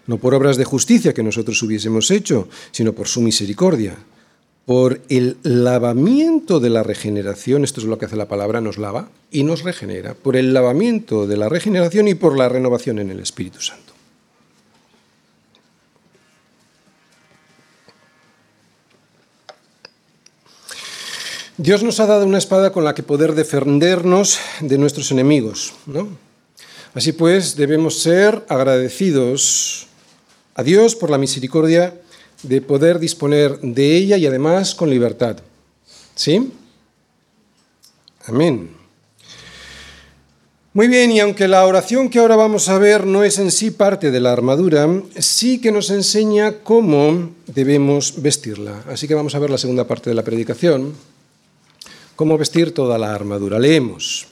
[0.08, 3.96] No por obras de justicia que nosotros hubiésemos hecho, sino por su misericordia
[4.64, 9.10] por el lavamiento de la regeneración, esto es lo que hace la palabra, nos lava
[9.30, 13.20] y nos regenera, por el lavamiento de la regeneración y por la renovación en el
[13.20, 13.85] Espíritu Santo.
[21.58, 25.72] Dios nos ha dado una espada con la que poder defendernos de nuestros enemigos.
[25.86, 26.08] ¿no?
[26.92, 29.86] Así pues, debemos ser agradecidos
[30.54, 31.98] a Dios por la misericordia
[32.42, 35.38] de poder disponer de ella y además con libertad.
[36.14, 36.52] ¿Sí?
[38.26, 38.70] Amén.
[40.74, 43.70] Muy bien, y aunque la oración que ahora vamos a ver no es en sí
[43.70, 44.86] parte de la armadura,
[45.18, 48.84] sí que nos enseña cómo debemos vestirla.
[48.90, 50.92] Así que vamos a ver la segunda parte de la predicación,
[52.16, 53.58] cómo vestir toda la armadura.
[53.58, 54.26] Leemos.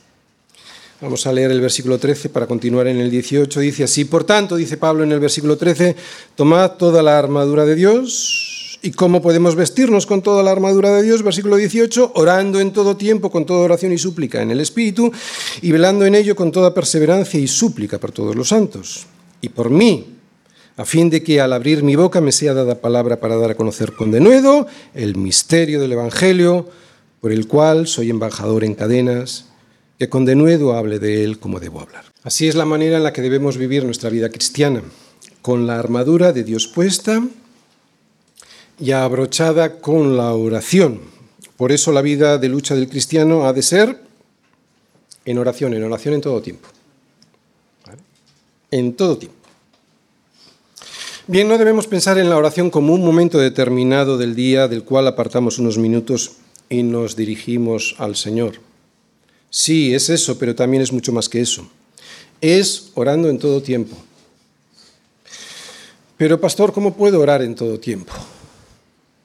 [1.01, 3.61] Vamos a leer el versículo 13 para continuar en el 18.
[3.61, 5.95] Dice así, por tanto, dice Pablo en el versículo 13,
[6.35, 8.79] tomad toda la armadura de Dios.
[8.81, 11.23] ¿Y cómo podemos vestirnos con toda la armadura de Dios?
[11.23, 15.13] Versículo 18, orando en todo tiempo con toda oración y súplica en el Espíritu
[15.63, 19.07] y velando en ello con toda perseverancia y súplica por todos los santos.
[19.41, 20.07] Y por mí,
[20.77, 23.55] a fin de que al abrir mi boca me sea dada palabra para dar a
[23.57, 26.69] conocer con denuedo el misterio del Evangelio,
[27.25, 29.47] por el cual soy embajador en cadenas
[29.99, 32.05] que con denuedo hable de él como debo hablar.
[32.23, 34.83] Así es la manera en la que debemos vivir nuestra vida cristiana,
[35.41, 37.27] con la armadura de Dios puesta
[38.79, 41.01] y abrochada con la oración.
[41.57, 44.03] Por eso la vida de lucha del cristiano ha de ser
[45.25, 46.69] en oración, en oración en todo tiempo.
[48.71, 49.39] En todo tiempo.
[51.27, 55.07] Bien, no debemos pensar en la oración como un momento determinado del día del cual
[55.07, 58.61] apartamos unos minutos y nos dirigimos al Señor.
[59.51, 61.67] Sí, es eso, pero también es mucho más que eso.
[62.41, 63.97] Es orando en todo tiempo.
[66.17, 68.13] Pero, pastor, ¿cómo puedo orar en todo tiempo?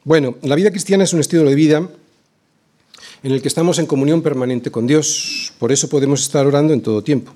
[0.03, 1.89] Bueno, la vida cristiana es un estilo de vida
[3.21, 5.53] en el que estamos en comunión permanente con Dios.
[5.59, 7.33] Por eso podemos estar orando en todo tiempo.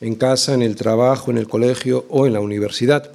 [0.00, 3.10] En casa, en el trabajo, en el colegio o en la universidad.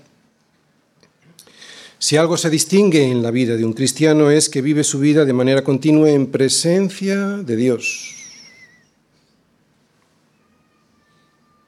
[2.02, 5.24] Si algo se distingue en la vida de un cristiano es que vive su vida
[5.24, 8.16] de manera continua en presencia de Dios.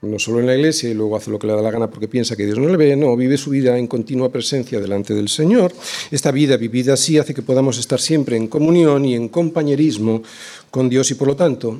[0.01, 2.09] no solo en la iglesia y luego hace lo que le da la gana porque
[2.09, 5.29] piensa que Dios no le ve, no, vive su vida en continua presencia delante del
[5.29, 5.71] Señor.
[6.11, 10.23] Esta vida vivida así hace que podamos estar siempre en comunión y en compañerismo
[10.71, 11.79] con Dios y por lo tanto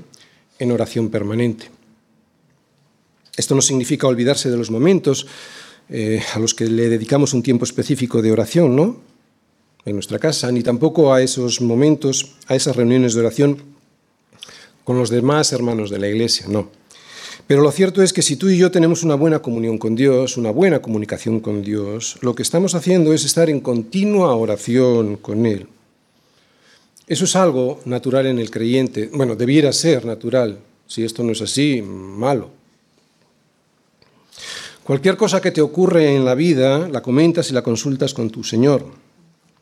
[0.60, 1.70] en oración permanente.
[3.36, 5.26] Esto no significa olvidarse de los momentos
[5.89, 9.02] eh, a los que le dedicamos un tiempo específico de oración, ¿no?
[9.86, 13.58] En nuestra casa, ni tampoco a esos momentos, a esas reuniones de oración
[14.84, 16.69] con los demás hermanos de la iglesia, no.
[17.48, 20.38] Pero lo cierto es que si tú y yo tenemos una buena comunión con Dios,
[20.38, 25.46] una buena comunicación con Dios, lo que estamos haciendo es estar en continua oración con
[25.46, 25.67] Él.
[27.06, 29.10] Eso es algo natural en el creyente.
[29.13, 30.60] Bueno, debiera ser natural.
[30.88, 32.62] Si esto no es así, malo.
[34.84, 38.43] Cualquier cosa que te ocurre en la vida, la comentas y la consultas con tu
[38.43, 38.86] Señor.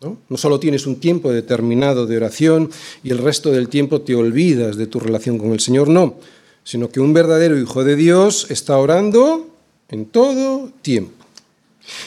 [0.01, 0.17] ¿no?
[0.29, 2.71] no solo tienes un tiempo determinado de oración
[3.03, 6.15] y el resto del tiempo te olvidas de tu relación con el Señor, no
[6.63, 9.47] sino que un verdadero hijo de Dios está orando
[9.89, 11.25] en todo tiempo.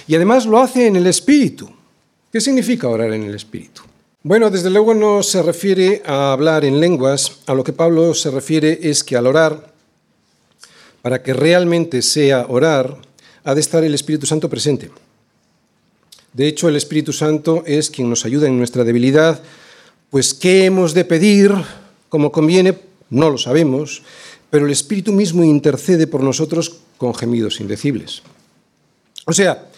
[0.06, 1.68] Y además lo hace en el Espíritu.
[2.32, 3.82] ¿Qué significa orar en el Espíritu?
[4.22, 8.30] Bueno, desde luego no se refiere a hablar en lenguas, a lo que Pablo se
[8.30, 9.74] refiere es que al orar,
[11.02, 12.96] para que realmente sea orar,
[13.44, 14.90] ha de estar el Espíritu Santo presente.
[16.32, 19.40] De hecho, el Espíritu Santo es quien nos ayuda en nuestra debilidad,
[20.10, 21.52] pues ¿qué hemos de pedir
[22.08, 22.78] como conviene?
[23.10, 24.02] No lo sabemos,
[24.50, 28.22] pero el Espíritu mismo intercede por nosotros con gemidos indecibles.
[29.26, 29.68] O sea,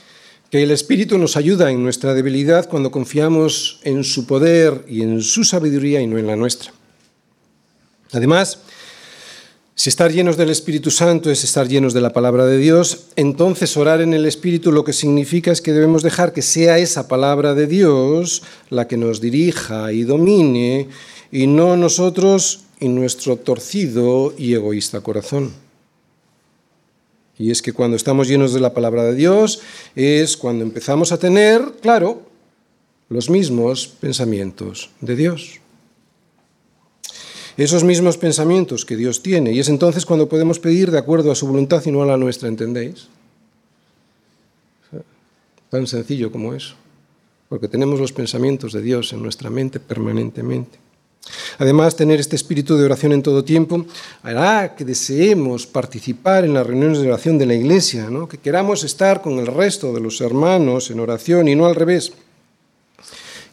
[0.50, 5.22] que el Espíritu nos ayuda en nuestra debilidad cuando confiamos en su poder y en
[5.22, 6.72] su sabiduría y no en la nuestra.
[8.12, 8.60] Además,
[9.78, 13.76] Si estar llenos del Espíritu Santo es estar llenos de la palabra de Dios, entonces
[13.76, 17.52] orar en el Espíritu lo que significa es que debemos dejar que sea esa palabra
[17.52, 20.88] de Dios la que nos dirija y domine
[21.30, 25.52] y no nosotros y nuestro torcido y egoísta corazón.
[27.38, 29.60] Y es que cuando estamos llenos de la palabra de Dios
[29.94, 32.22] es cuando empezamos a tener, claro,
[33.10, 35.60] los mismos pensamientos de Dios
[37.56, 39.52] esos mismos pensamientos que Dios tiene.
[39.52, 42.16] Y es entonces cuando podemos pedir de acuerdo a su voluntad y no a la
[42.16, 43.08] nuestra, ¿entendéis?
[45.70, 46.74] Tan sencillo como eso.
[47.48, 50.78] Porque tenemos los pensamientos de Dios en nuestra mente permanentemente.
[51.58, 53.84] Además, tener este espíritu de oración en todo tiempo
[54.22, 58.28] hará que deseemos participar en las reuniones de oración de la Iglesia, ¿no?
[58.28, 62.12] que queramos estar con el resto de los hermanos en oración y no al revés.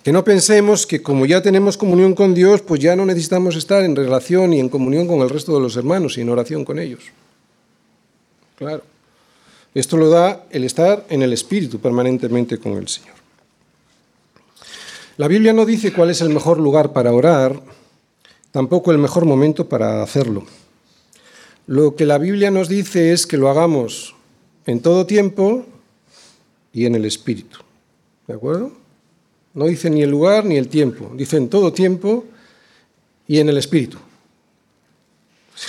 [0.03, 3.83] Que no pensemos que como ya tenemos comunión con Dios, pues ya no necesitamos estar
[3.83, 6.77] en relación y en comunión con el resto de los hermanos y en oración con
[6.77, 7.03] ellos.
[8.57, 8.83] Claro.
[9.73, 13.15] Esto lo da el estar en el Espíritu permanentemente con el Señor.
[15.17, 17.61] La Biblia no dice cuál es el mejor lugar para orar,
[18.51, 20.45] tampoco el mejor momento para hacerlo.
[21.65, 24.15] Lo que la Biblia nos dice es que lo hagamos
[24.65, 25.65] en todo tiempo
[26.73, 27.59] y en el Espíritu.
[28.27, 28.82] ¿De acuerdo?
[29.53, 32.25] No dice ni el lugar ni el tiempo, dice en todo tiempo
[33.27, 33.97] y en el Espíritu.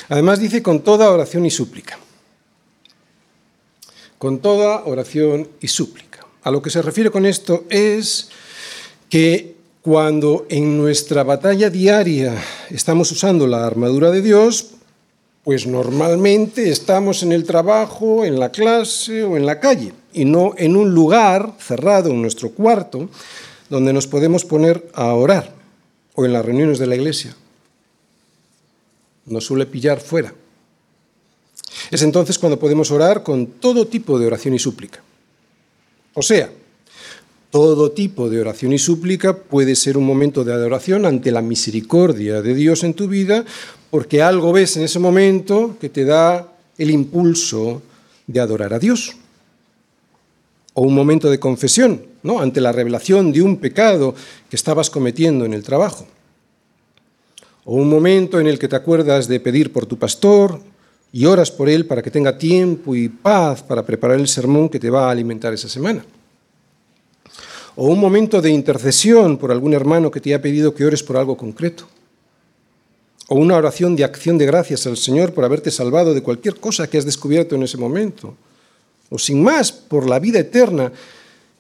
[0.09, 1.99] Además dice con toda oración y súplica.
[4.19, 6.27] Con toda oración y súplica.
[6.43, 8.31] A lo que se refiere con esto es
[9.11, 14.71] que cuando en nuestra batalla diaria estamos usando la armadura de Dios,
[15.43, 20.55] pues normalmente estamos en el trabajo, en la clase o en la calle, y no
[20.57, 23.11] en un lugar cerrado, en nuestro cuarto,
[23.69, 25.55] donde nos podemos poner a orar
[26.15, 27.35] o en las reuniones de la iglesia.
[29.27, 30.35] Nos suele pillar fuera.
[31.91, 35.03] Es entonces cuando podemos orar con todo tipo de oración y súplica.
[36.15, 36.51] O sea,
[37.51, 42.43] todo tipo de oración y súplica puede ser un momento de adoración ante la misericordia
[42.43, 43.45] de Dios en tu vida,
[43.91, 47.83] porque algo ves en ese momento que te da el impulso
[48.27, 49.17] de adorar a Dios
[50.75, 52.41] o un momento de confesión, ¿no?
[52.41, 54.15] ante la revelación de un pecado
[54.51, 56.07] que estabas cometiendo en el trabajo.
[57.65, 60.61] O un momento en el que te acuerdas de pedir por tu pastor
[61.13, 64.81] y oras por él para que tenga tiempo y paz para preparar el sermón que
[64.81, 66.05] te va a alimentar esa semana.
[67.77, 71.17] O un momento de intercesión por algún hermano que te ha pedido que ores por
[71.17, 71.87] algo concreto.
[73.29, 76.89] O una oración de acción de gracias al Señor por haberte salvado de cualquier cosa
[76.89, 78.37] que has descubierto en ese momento
[79.15, 80.91] o sin más por la vida eterna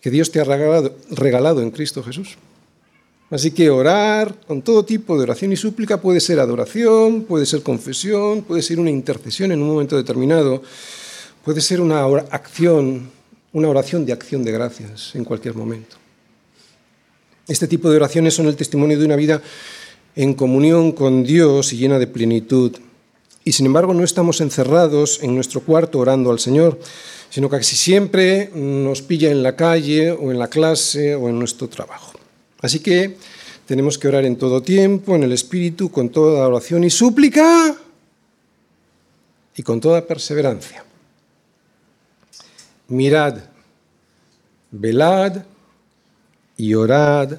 [0.01, 2.37] que Dios te ha regalado, en Cristo Jesús.
[3.31, 7.63] Así que orar con todo tipo de oración y súplica puede ser adoración, puede ser
[7.63, 10.63] confesión, puede ser una intercesión en un momento determinado,
[11.45, 13.09] puede ser una acción,
[13.53, 15.95] una oración de acción de gracias en cualquier momento.
[17.47, 19.41] Este tipo de oraciones son el testimonio de una vida
[20.17, 22.77] en comunión con Dios y llena de plenitud.
[23.45, 26.81] Y sin embargo no estamos encerrados en nuestro cuarto orando al Señor,
[27.35, 31.37] sino que casi siempre nos pilla en la calle o en la clase o en
[31.37, 32.13] nuestro trabajo.
[32.61, 33.17] Así que
[33.67, 37.75] tenemos que orar en todo tiempo, en el Espíritu, con toda oración y súplica
[39.57, 40.85] y con toda perseverancia.
[42.87, 43.39] Mirad,
[44.71, 45.43] velad
[46.57, 47.37] y orad,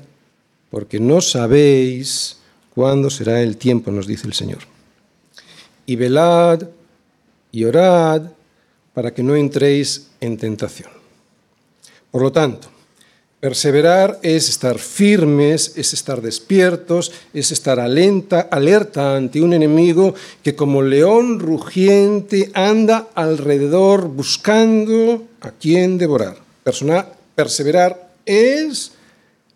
[0.72, 2.40] porque no sabéis
[2.74, 4.60] cuándo será el tiempo, nos dice el Señor.
[5.86, 6.68] Y velad
[7.54, 8.24] y orad
[8.96, 10.90] para que no entréis en tentación.
[12.10, 12.70] Por lo tanto,
[13.42, 18.48] perseverar es estar firmes, es estar despiertos, es estar alerta,
[19.16, 26.38] ante un enemigo que como león rugiente anda alrededor buscando a quien devorar.
[27.36, 28.94] perseverar es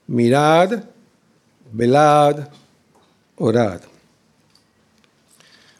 [0.05, 0.83] mirad,
[1.71, 2.49] velad,
[3.37, 3.79] orad.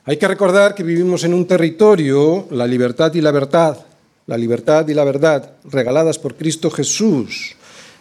[0.09, 3.85] Hay que recordar que vivimos en un territorio, la libertad y la verdad,
[4.25, 7.55] la libertad y la verdad, regaladas por Cristo Jesús,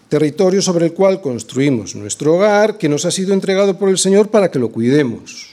[0.08, 4.30] territorio sobre el cual construimos nuestro hogar, que nos ha sido entregado por el Señor
[4.30, 5.50] para que lo cuidemos,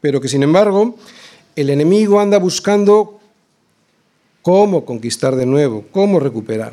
[0.00, 0.96] pero que sin embargo
[1.54, 3.20] el enemigo anda buscando
[4.40, 6.72] cómo conquistar de nuevo, cómo recuperar.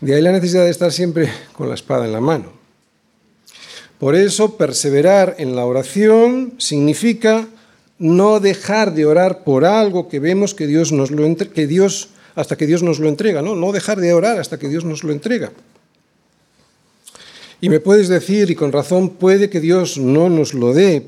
[0.00, 2.57] De ahí la necesidad de estar siempre con la espada en la mano.
[3.98, 7.48] Por eso, perseverar en la oración significa
[7.98, 11.26] no dejar de orar por algo que vemos que Dios nos lo
[12.36, 13.56] hasta que Dios nos lo entrega, ¿no?
[13.56, 15.50] No dejar de orar hasta que Dios nos lo entrega.
[17.60, 21.06] Y me puedes decir, y con razón, puede que Dios no nos lo dé,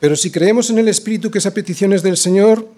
[0.00, 2.68] Pero si creemos en el Espíritu que esa petición es del Señor,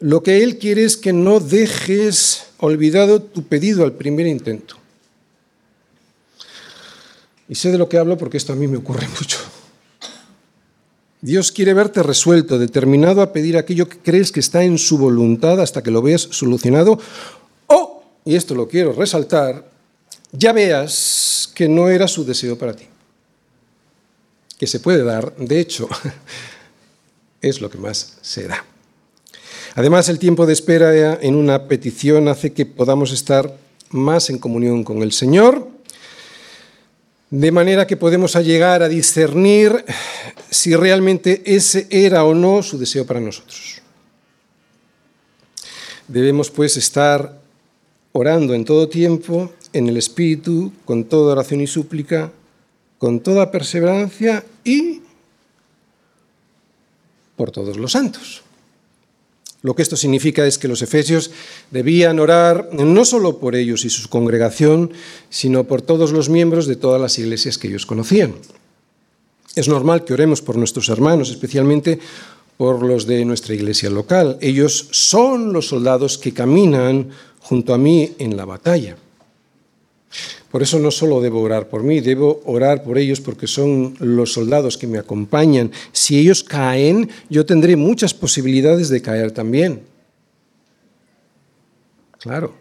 [0.00, 4.76] lo que Él quiere es que no dejes olvidado tu pedido al primer intento.
[7.48, 9.38] Y sé de lo que hablo porque esto a mí me ocurre mucho.
[11.20, 15.60] Dios quiere verte resuelto, determinado a pedir aquello que crees que está en su voluntad
[15.60, 16.98] hasta que lo veas solucionado.
[17.66, 19.68] O, y esto lo quiero resaltar,
[20.32, 22.84] ya veas que no era su deseo para ti.
[24.58, 25.88] Que se puede dar, de hecho,
[27.40, 28.64] es lo que más se da.
[29.74, 33.58] Además, el tiempo de espera en una petición hace que podamos estar
[33.90, 35.75] más en comunión con el Señor,
[37.30, 39.84] de manera que podemos llegar a discernir
[40.50, 43.82] si realmente ese era o no su deseo para nosotros.
[46.08, 47.40] Debemos pues estar
[48.12, 52.32] orando en todo tiempo, en el Espíritu, con toda oración y súplica,
[52.98, 55.02] con toda perseverancia y
[57.36, 58.45] por todos los santos.
[59.66, 61.32] Lo que esto significa es que los efesios
[61.72, 64.92] debían orar no solo por ellos y su congregación,
[65.28, 68.36] sino por todos los miembros de todas las iglesias que ellos conocían.
[69.56, 71.98] Es normal que oremos por nuestros hermanos, especialmente
[72.56, 74.38] por los de nuestra iglesia local.
[74.40, 77.08] Ellos son los soldados que caminan
[77.40, 78.96] junto a mí en la batalla.
[80.56, 84.32] Por eso no solo debo orar por mí, debo orar por ellos porque son los
[84.32, 85.70] soldados que me acompañan.
[85.92, 89.82] Si ellos caen, yo tendré muchas posibilidades de caer también.
[92.18, 92.54] Claro.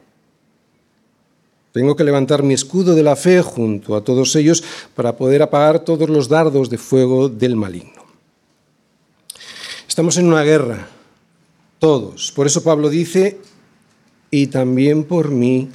[1.72, 4.62] Tengo que levantar mi escudo de la fe junto a todos ellos
[4.93, 8.04] para poder apagar todos los dardos de fuego del maligno.
[9.88, 10.89] Estamos en una guerra,
[11.80, 12.34] todos.
[12.34, 13.39] Por eso Pablo dice,
[14.32, 15.70] y también por mí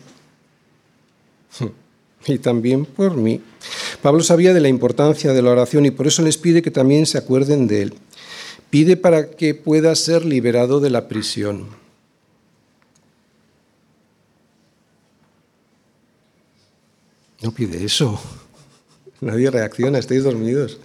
[2.27, 3.41] y también por mí.
[4.03, 7.07] Pablo sabía de la importancia de la oración y por eso les pide que también
[7.07, 7.95] se acuerden de él.
[8.71, 11.67] Pide para que pueda ser liberado de la prisión.
[17.43, 18.21] No pide eso.
[19.21, 20.79] Nadie reacciona, estáis dormidos.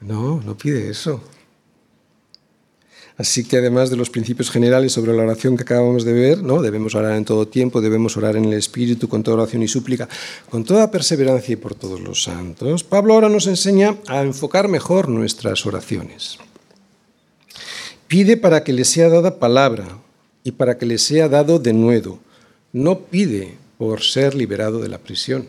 [0.00, 1.22] No, no pide eso.
[3.16, 6.62] Así que además de los principios generales sobre la oración que acabamos de ver, ¿no?
[6.62, 10.08] debemos orar en todo tiempo, debemos orar en el Espíritu con toda oración y súplica,
[10.50, 12.82] con toda perseverancia y por todos los santos.
[12.82, 16.38] Pablo ahora nos enseña a enfocar mejor nuestras oraciones.
[18.08, 19.98] Pide para que le sea dada palabra
[20.42, 22.18] y para que le sea dado de nuevo.
[22.72, 25.46] No pide por ser liberado de la prisión.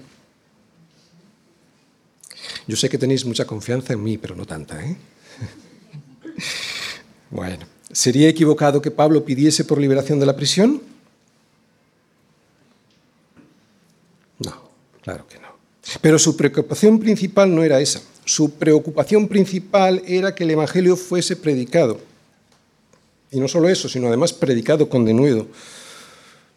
[2.67, 4.95] Yo sé que tenéis mucha confianza en mí, pero no tanta, ¿eh?
[7.29, 10.81] Bueno, ¿sería equivocado que Pablo pidiese por liberación de la prisión?
[14.39, 14.69] No,
[15.01, 15.47] claro que no.
[16.01, 18.01] Pero su preocupación principal no era esa.
[18.25, 21.99] Su preocupación principal era que el Evangelio fuese predicado.
[23.31, 25.47] Y no solo eso, sino además predicado con denuedo.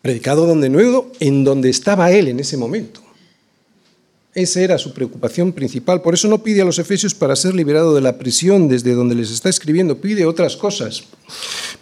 [0.00, 3.02] Predicado con denuedo en donde estaba él en ese momento.
[4.39, 6.01] Esa era su preocupación principal.
[6.01, 9.16] Por eso no pide a los efesios para ser liberado de la prisión desde donde
[9.16, 11.03] les está escribiendo, pide otras cosas.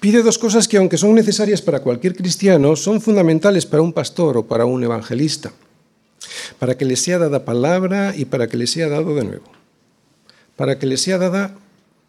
[0.01, 4.39] Pide dos cosas que, aunque son necesarias para cualquier cristiano, son fundamentales para un pastor
[4.39, 5.53] o para un evangelista.
[6.59, 9.53] Para que le sea dada palabra y para que le sea dado de nuevo.
[10.57, 11.55] Para que le sea dada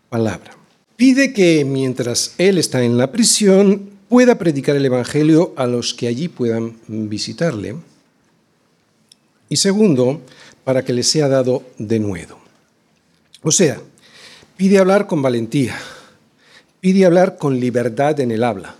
[0.07, 0.51] palabra.
[0.95, 6.07] Pide que mientras él está en la prisión pueda predicar el Evangelio a los que
[6.07, 7.75] allí puedan visitarle
[9.49, 10.21] y segundo,
[10.63, 12.37] para que le sea dado de nuevo.
[13.41, 13.79] O sea,
[14.57, 15.77] pide hablar con valentía,
[16.81, 18.75] pide hablar con libertad en el habla.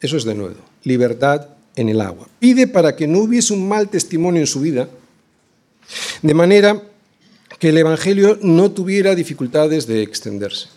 [0.00, 2.28] Eso es de nuevo, libertad en el agua.
[2.38, 4.88] Pide para que no hubiese un mal testimonio en su vida,
[6.22, 6.82] de manera
[7.58, 10.68] que el Evangelio no tuviera dificultades de extenderse.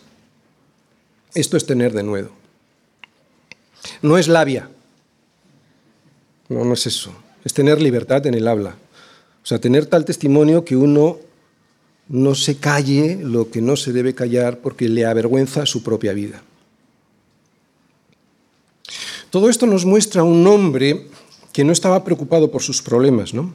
[1.34, 2.30] Esto es tener de nuevo.
[4.02, 4.68] No es labia.
[6.48, 7.12] No, no es eso.
[7.44, 8.76] Es tener libertad en el habla.
[9.46, 11.18] O sea, tener tal testimonio que uno
[12.08, 16.42] no se calle lo que no se debe callar porque le avergüenza su propia vida.
[19.30, 21.06] Todo esto nos muestra un hombre
[21.52, 23.54] que no estaba preocupado por sus problemas, ¿no?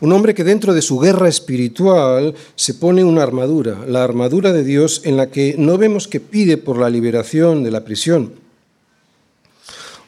[0.00, 4.62] Un hombre que dentro de su guerra espiritual se pone una armadura, la armadura de
[4.62, 8.34] Dios en la que no vemos que pide por la liberación de la prisión,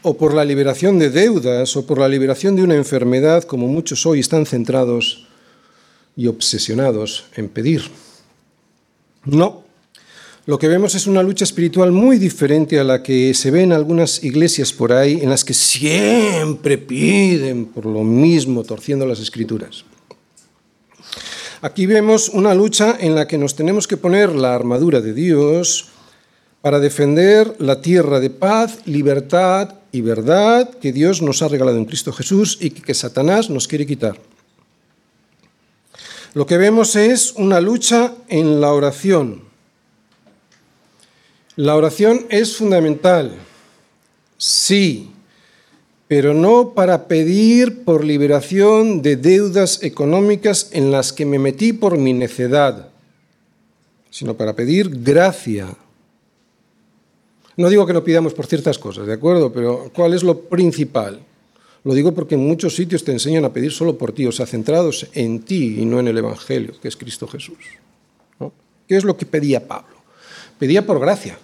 [0.02, 4.06] o por la liberación de deudas o por la liberación de una enfermedad, como muchos
[4.06, 5.26] hoy están centrados
[6.16, 7.82] y obsesionados en pedir.
[9.24, 9.64] No,
[10.46, 13.72] lo que vemos es una lucha espiritual muy diferente a la que se ve en
[13.72, 19.84] algunas iglesias por ahí, en las que siempre piden por lo mismo, torciendo las escrituras.
[21.62, 25.88] Aquí vemos una lucha en la que nos tenemos que poner la armadura de Dios
[26.62, 31.86] para defender la tierra de paz, libertad y verdad que Dios nos ha regalado en
[31.86, 34.20] Cristo Jesús y que Satanás nos quiere quitar.
[36.34, 39.44] Lo que vemos es una lucha en la oración.
[41.56, 43.32] La oración es fundamental,
[44.36, 45.12] sí,
[46.08, 51.96] pero no para pedir por liberación de deudas económicas en las que me metí por
[51.96, 52.90] mi necedad,
[54.10, 55.74] sino para pedir gracia.
[57.56, 59.52] No digo que no pidamos por ciertas cosas, ¿de acuerdo?
[59.52, 61.20] Pero ¿cuál es lo principal?
[61.84, 64.44] Lo digo porque en muchos sitios te enseñan a pedir solo por ti, o sea,
[64.44, 67.58] centrados en ti y no en el Evangelio, que es Cristo Jesús.
[68.86, 69.96] ¿Qué es lo que pedía Pablo?
[70.58, 71.38] Pedía por gracia.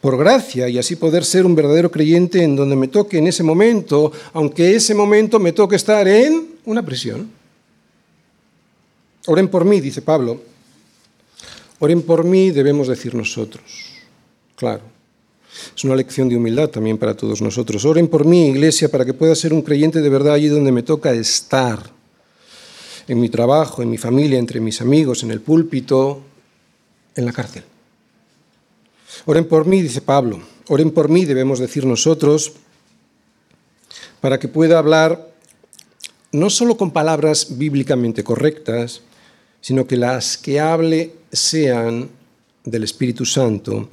[0.00, 3.42] Por gracia y así poder ser un verdadero creyente en donde me toque en ese
[3.42, 7.30] momento, aunque ese momento me toque estar en una prisión.
[9.26, 10.40] Oren por mí, dice Pablo.
[11.80, 13.85] Oren por mí, debemos decir nosotros.
[14.56, 14.82] Claro.
[15.74, 17.84] Es una lección de humildad también para todos nosotros.
[17.84, 20.82] Oren por mí, iglesia, para que pueda ser un creyente de verdad allí donde me
[20.82, 21.94] toca estar.
[23.08, 26.22] En mi trabajo, en mi familia, entre mis amigos, en el púlpito,
[27.14, 27.62] en la cárcel.
[29.26, 30.40] Oren por mí, dice Pablo.
[30.68, 32.52] Oren por mí, debemos decir nosotros,
[34.20, 35.30] para que pueda hablar
[36.32, 39.02] no solo con palabras bíblicamente correctas,
[39.60, 42.10] sino que las que hable sean
[42.64, 43.88] del Espíritu Santo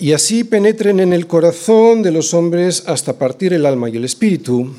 [0.00, 4.04] y así penetren en el corazón de los hombres hasta partir el alma y el
[4.06, 4.72] espíritu,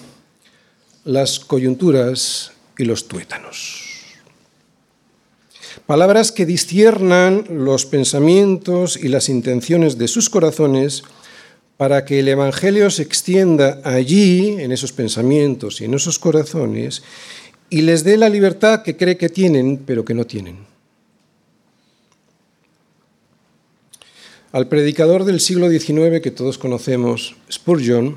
[1.05, 3.88] las coyunturas y los tuétanos.
[5.86, 11.03] Palabras que disciernan los pensamientos y las intenciones de sus corazones
[11.78, 17.03] para que el Evangelio se extienda allí, en esos pensamientos y en esos corazones,
[17.69, 20.70] y les dé la libertad que cree que tienen, pero que no tienen.
[24.52, 28.16] Al predicador del siglo XIX que todos conocemos, Spurgeon,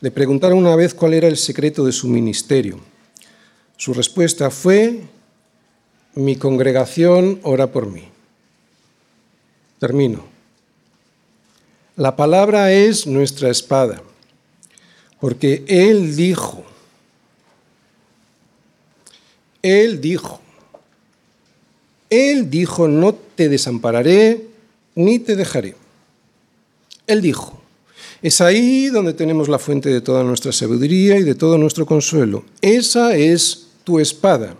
[0.00, 2.80] le preguntaron una vez cuál era el secreto de su ministerio.
[3.76, 5.02] Su respuesta fue,
[6.16, 8.02] mi congregación ora por mí.
[9.78, 10.24] Termino.
[11.94, 14.02] La palabra es nuestra espada,
[15.20, 16.64] porque Él dijo,
[19.62, 20.40] Él dijo,
[22.08, 24.49] Él dijo, no te desampararé
[25.04, 25.74] ni te dejaré.
[27.06, 27.60] Él dijo,
[28.22, 32.44] es ahí donde tenemos la fuente de toda nuestra sabiduría y de todo nuestro consuelo.
[32.60, 34.56] Esa es tu espada.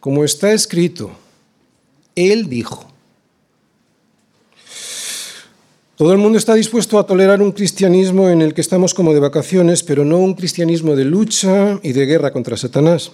[0.00, 1.10] Como está escrito,
[2.14, 2.86] Él dijo.
[5.96, 9.20] Todo el mundo está dispuesto a tolerar un cristianismo en el que estamos como de
[9.20, 13.12] vacaciones, pero no un cristianismo de lucha y de guerra contra Satanás.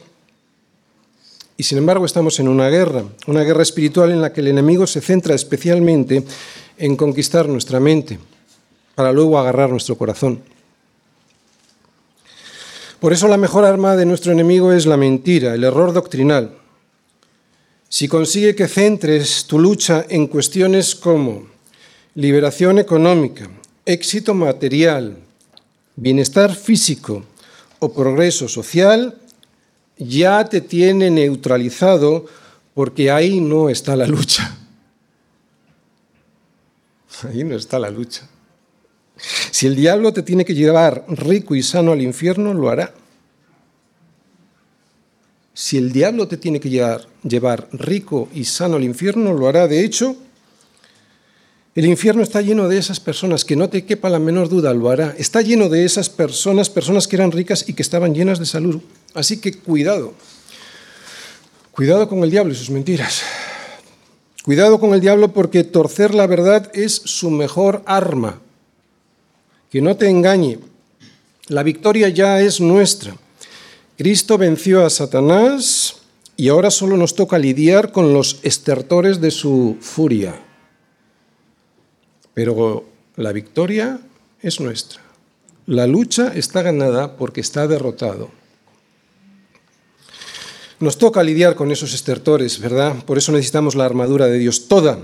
[1.56, 4.86] Y sin embargo estamos en una guerra, una guerra espiritual en la que el enemigo
[4.86, 6.22] se centra especialmente
[6.76, 8.18] en conquistar nuestra mente,
[8.94, 10.42] para luego agarrar nuestro corazón.
[13.00, 16.56] Por eso la mejor arma de nuestro enemigo es la mentira, el error doctrinal.
[17.88, 21.46] Si consigue que centres tu lucha en cuestiones como
[22.14, 23.48] liberación económica,
[23.84, 25.18] éxito material,
[25.94, 27.24] bienestar físico
[27.78, 29.20] o progreso social,
[29.98, 32.26] ya te tiene neutralizado
[32.74, 34.56] porque ahí no está la lucha.
[37.22, 38.28] Ahí no está la lucha.
[39.50, 42.92] Si el diablo te tiene que llevar rico y sano al infierno, lo hará.
[45.54, 49.66] Si el diablo te tiene que llevar, llevar rico y sano al infierno, lo hará.
[49.66, 50.14] De hecho,
[51.76, 54.88] el infierno está lleno de esas personas, que no te quepa la menor duda, lo
[54.88, 55.14] hará.
[55.18, 58.80] Está lleno de esas personas, personas que eran ricas y que estaban llenas de salud.
[59.12, 60.14] Así que cuidado.
[61.72, 63.20] Cuidado con el diablo y sus mentiras.
[64.42, 68.40] Cuidado con el diablo porque torcer la verdad es su mejor arma.
[69.70, 70.58] Que no te engañe.
[71.48, 73.14] La victoria ya es nuestra.
[73.98, 75.96] Cristo venció a Satanás
[76.38, 80.45] y ahora solo nos toca lidiar con los estertores de su furia.
[82.36, 82.84] Pero
[83.16, 83.98] la victoria
[84.42, 85.00] es nuestra.
[85.64, 88.28] La lucha está ganada porque está derrotado.
[90.78, 92.94] Nos toca lidiar con esos estertores, ¿verdad?
[93.06, 94.98] Por eso necesitamos la armadura de Dios toda,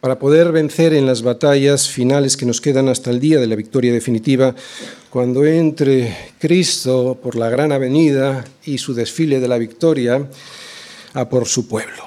[0.00, 3.56] para poder vencer en las batallas finales que nos quedan hasta el día de la
[3.56, 4.54] victoria definitiva,
[5.08, 10.28] cuando entre Cristo por la gran avenida y su desfile de la victoria
[11.14, 12.04] a por su pueblo.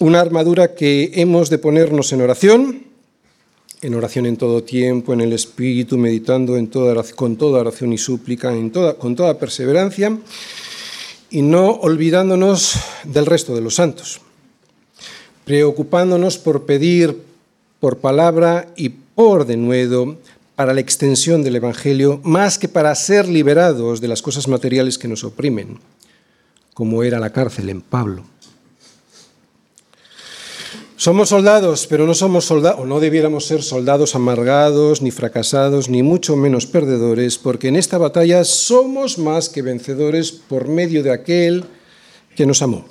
[0.00, 2.89] Una armadura que hemos de ponernos en oración,
[3.82, 6.54] en oración en todo tiempo, en el Espíritu, meditando
[7.16, 8.52] con toda oración y súplica,
[8.98, 10.18] con toda perseverancia
[11.30, 12.74] y no olvidándonos
[13.04, 14.20] del resto de los santos,
[15.44, 17.22] preocupándonos por pedir
[17.78, 20.18] por palabra y por denuedo
[20.56, 25.08] para la extensión del Evangelio, más que para ser liberados de las cosas materiales que
[25.08, 25.78] nos oprimen,
[26.74, 28.24] como era la cárcel en Pablo.
[31.00, 36.02] Somos soldados, pero no somos soldados, o no debiéramos ser soldados amargados, ni fracasados, ni
[36.02, 41.64] mucho menos perdedores, porque en esta batalla somos más que vencedores por medio de aquel
[42.36, 42.84] que nos amó.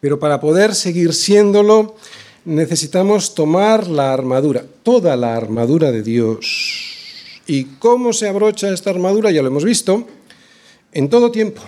[0.00, 1.96] Pero para poder seguir siéndolo,
[2.46, 7.42] necesitamos tomar la armadura, toda la armadura de Dios.
[7.46, 9.30] ¿Y cómo se abrocha esta armadura?
[9.30, 10.06] Ya lo hemos visto,
[10.92, 11.60] en todo tiempo,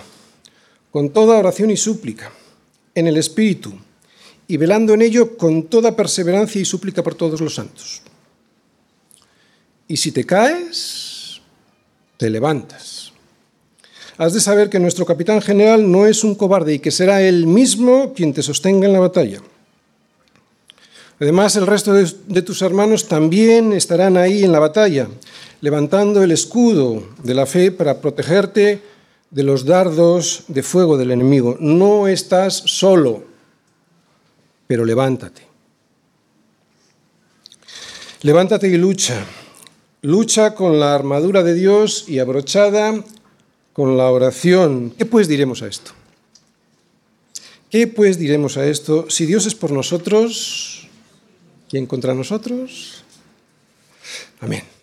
[0.89, 2.31] con toda oración y súplica,
[2.95, 3.73] en el Espíritu
[4.47, 8.01] y velando en ello con toda perseverancia y súplica por todos los santos.
[9.87, 11.41] Y si te caes,
[12.17, 13.11] te levantas.
[14.17, 17.45] Has de saber que nuestro capitán general no es un cobarde y que será él
[17.45, 19.41] mismo quien te sostenga en la batalla.
[21.19, 25.07] Además, el resto de, de, tus hermanos también estarán ahí en la batalla,
[25.61, 28.81] levantando el escudo de la fe para protegerte
[29.29, 31.57] de los dardos de fuego del enemigo.
[31.59, 33.23] No estás solo
[34.67, 35.41] pero levántate.
[38.21, 39.25] Levántate y lucha.
[40.01, 43.03] Lucha con la armadura de Dios y abrochada
[43.73, 44.93] con la oración.
[44.97, 45.91] ¿Qué pues diremos a esto?
[47.69, 49.09] ¿Qué pues diremos a esto?
[49.09, 50.87] Si Dios es por nosotros,
[51.69, 53.03] ¿quién contra nosotros?
[54.39, 54.76] Amén.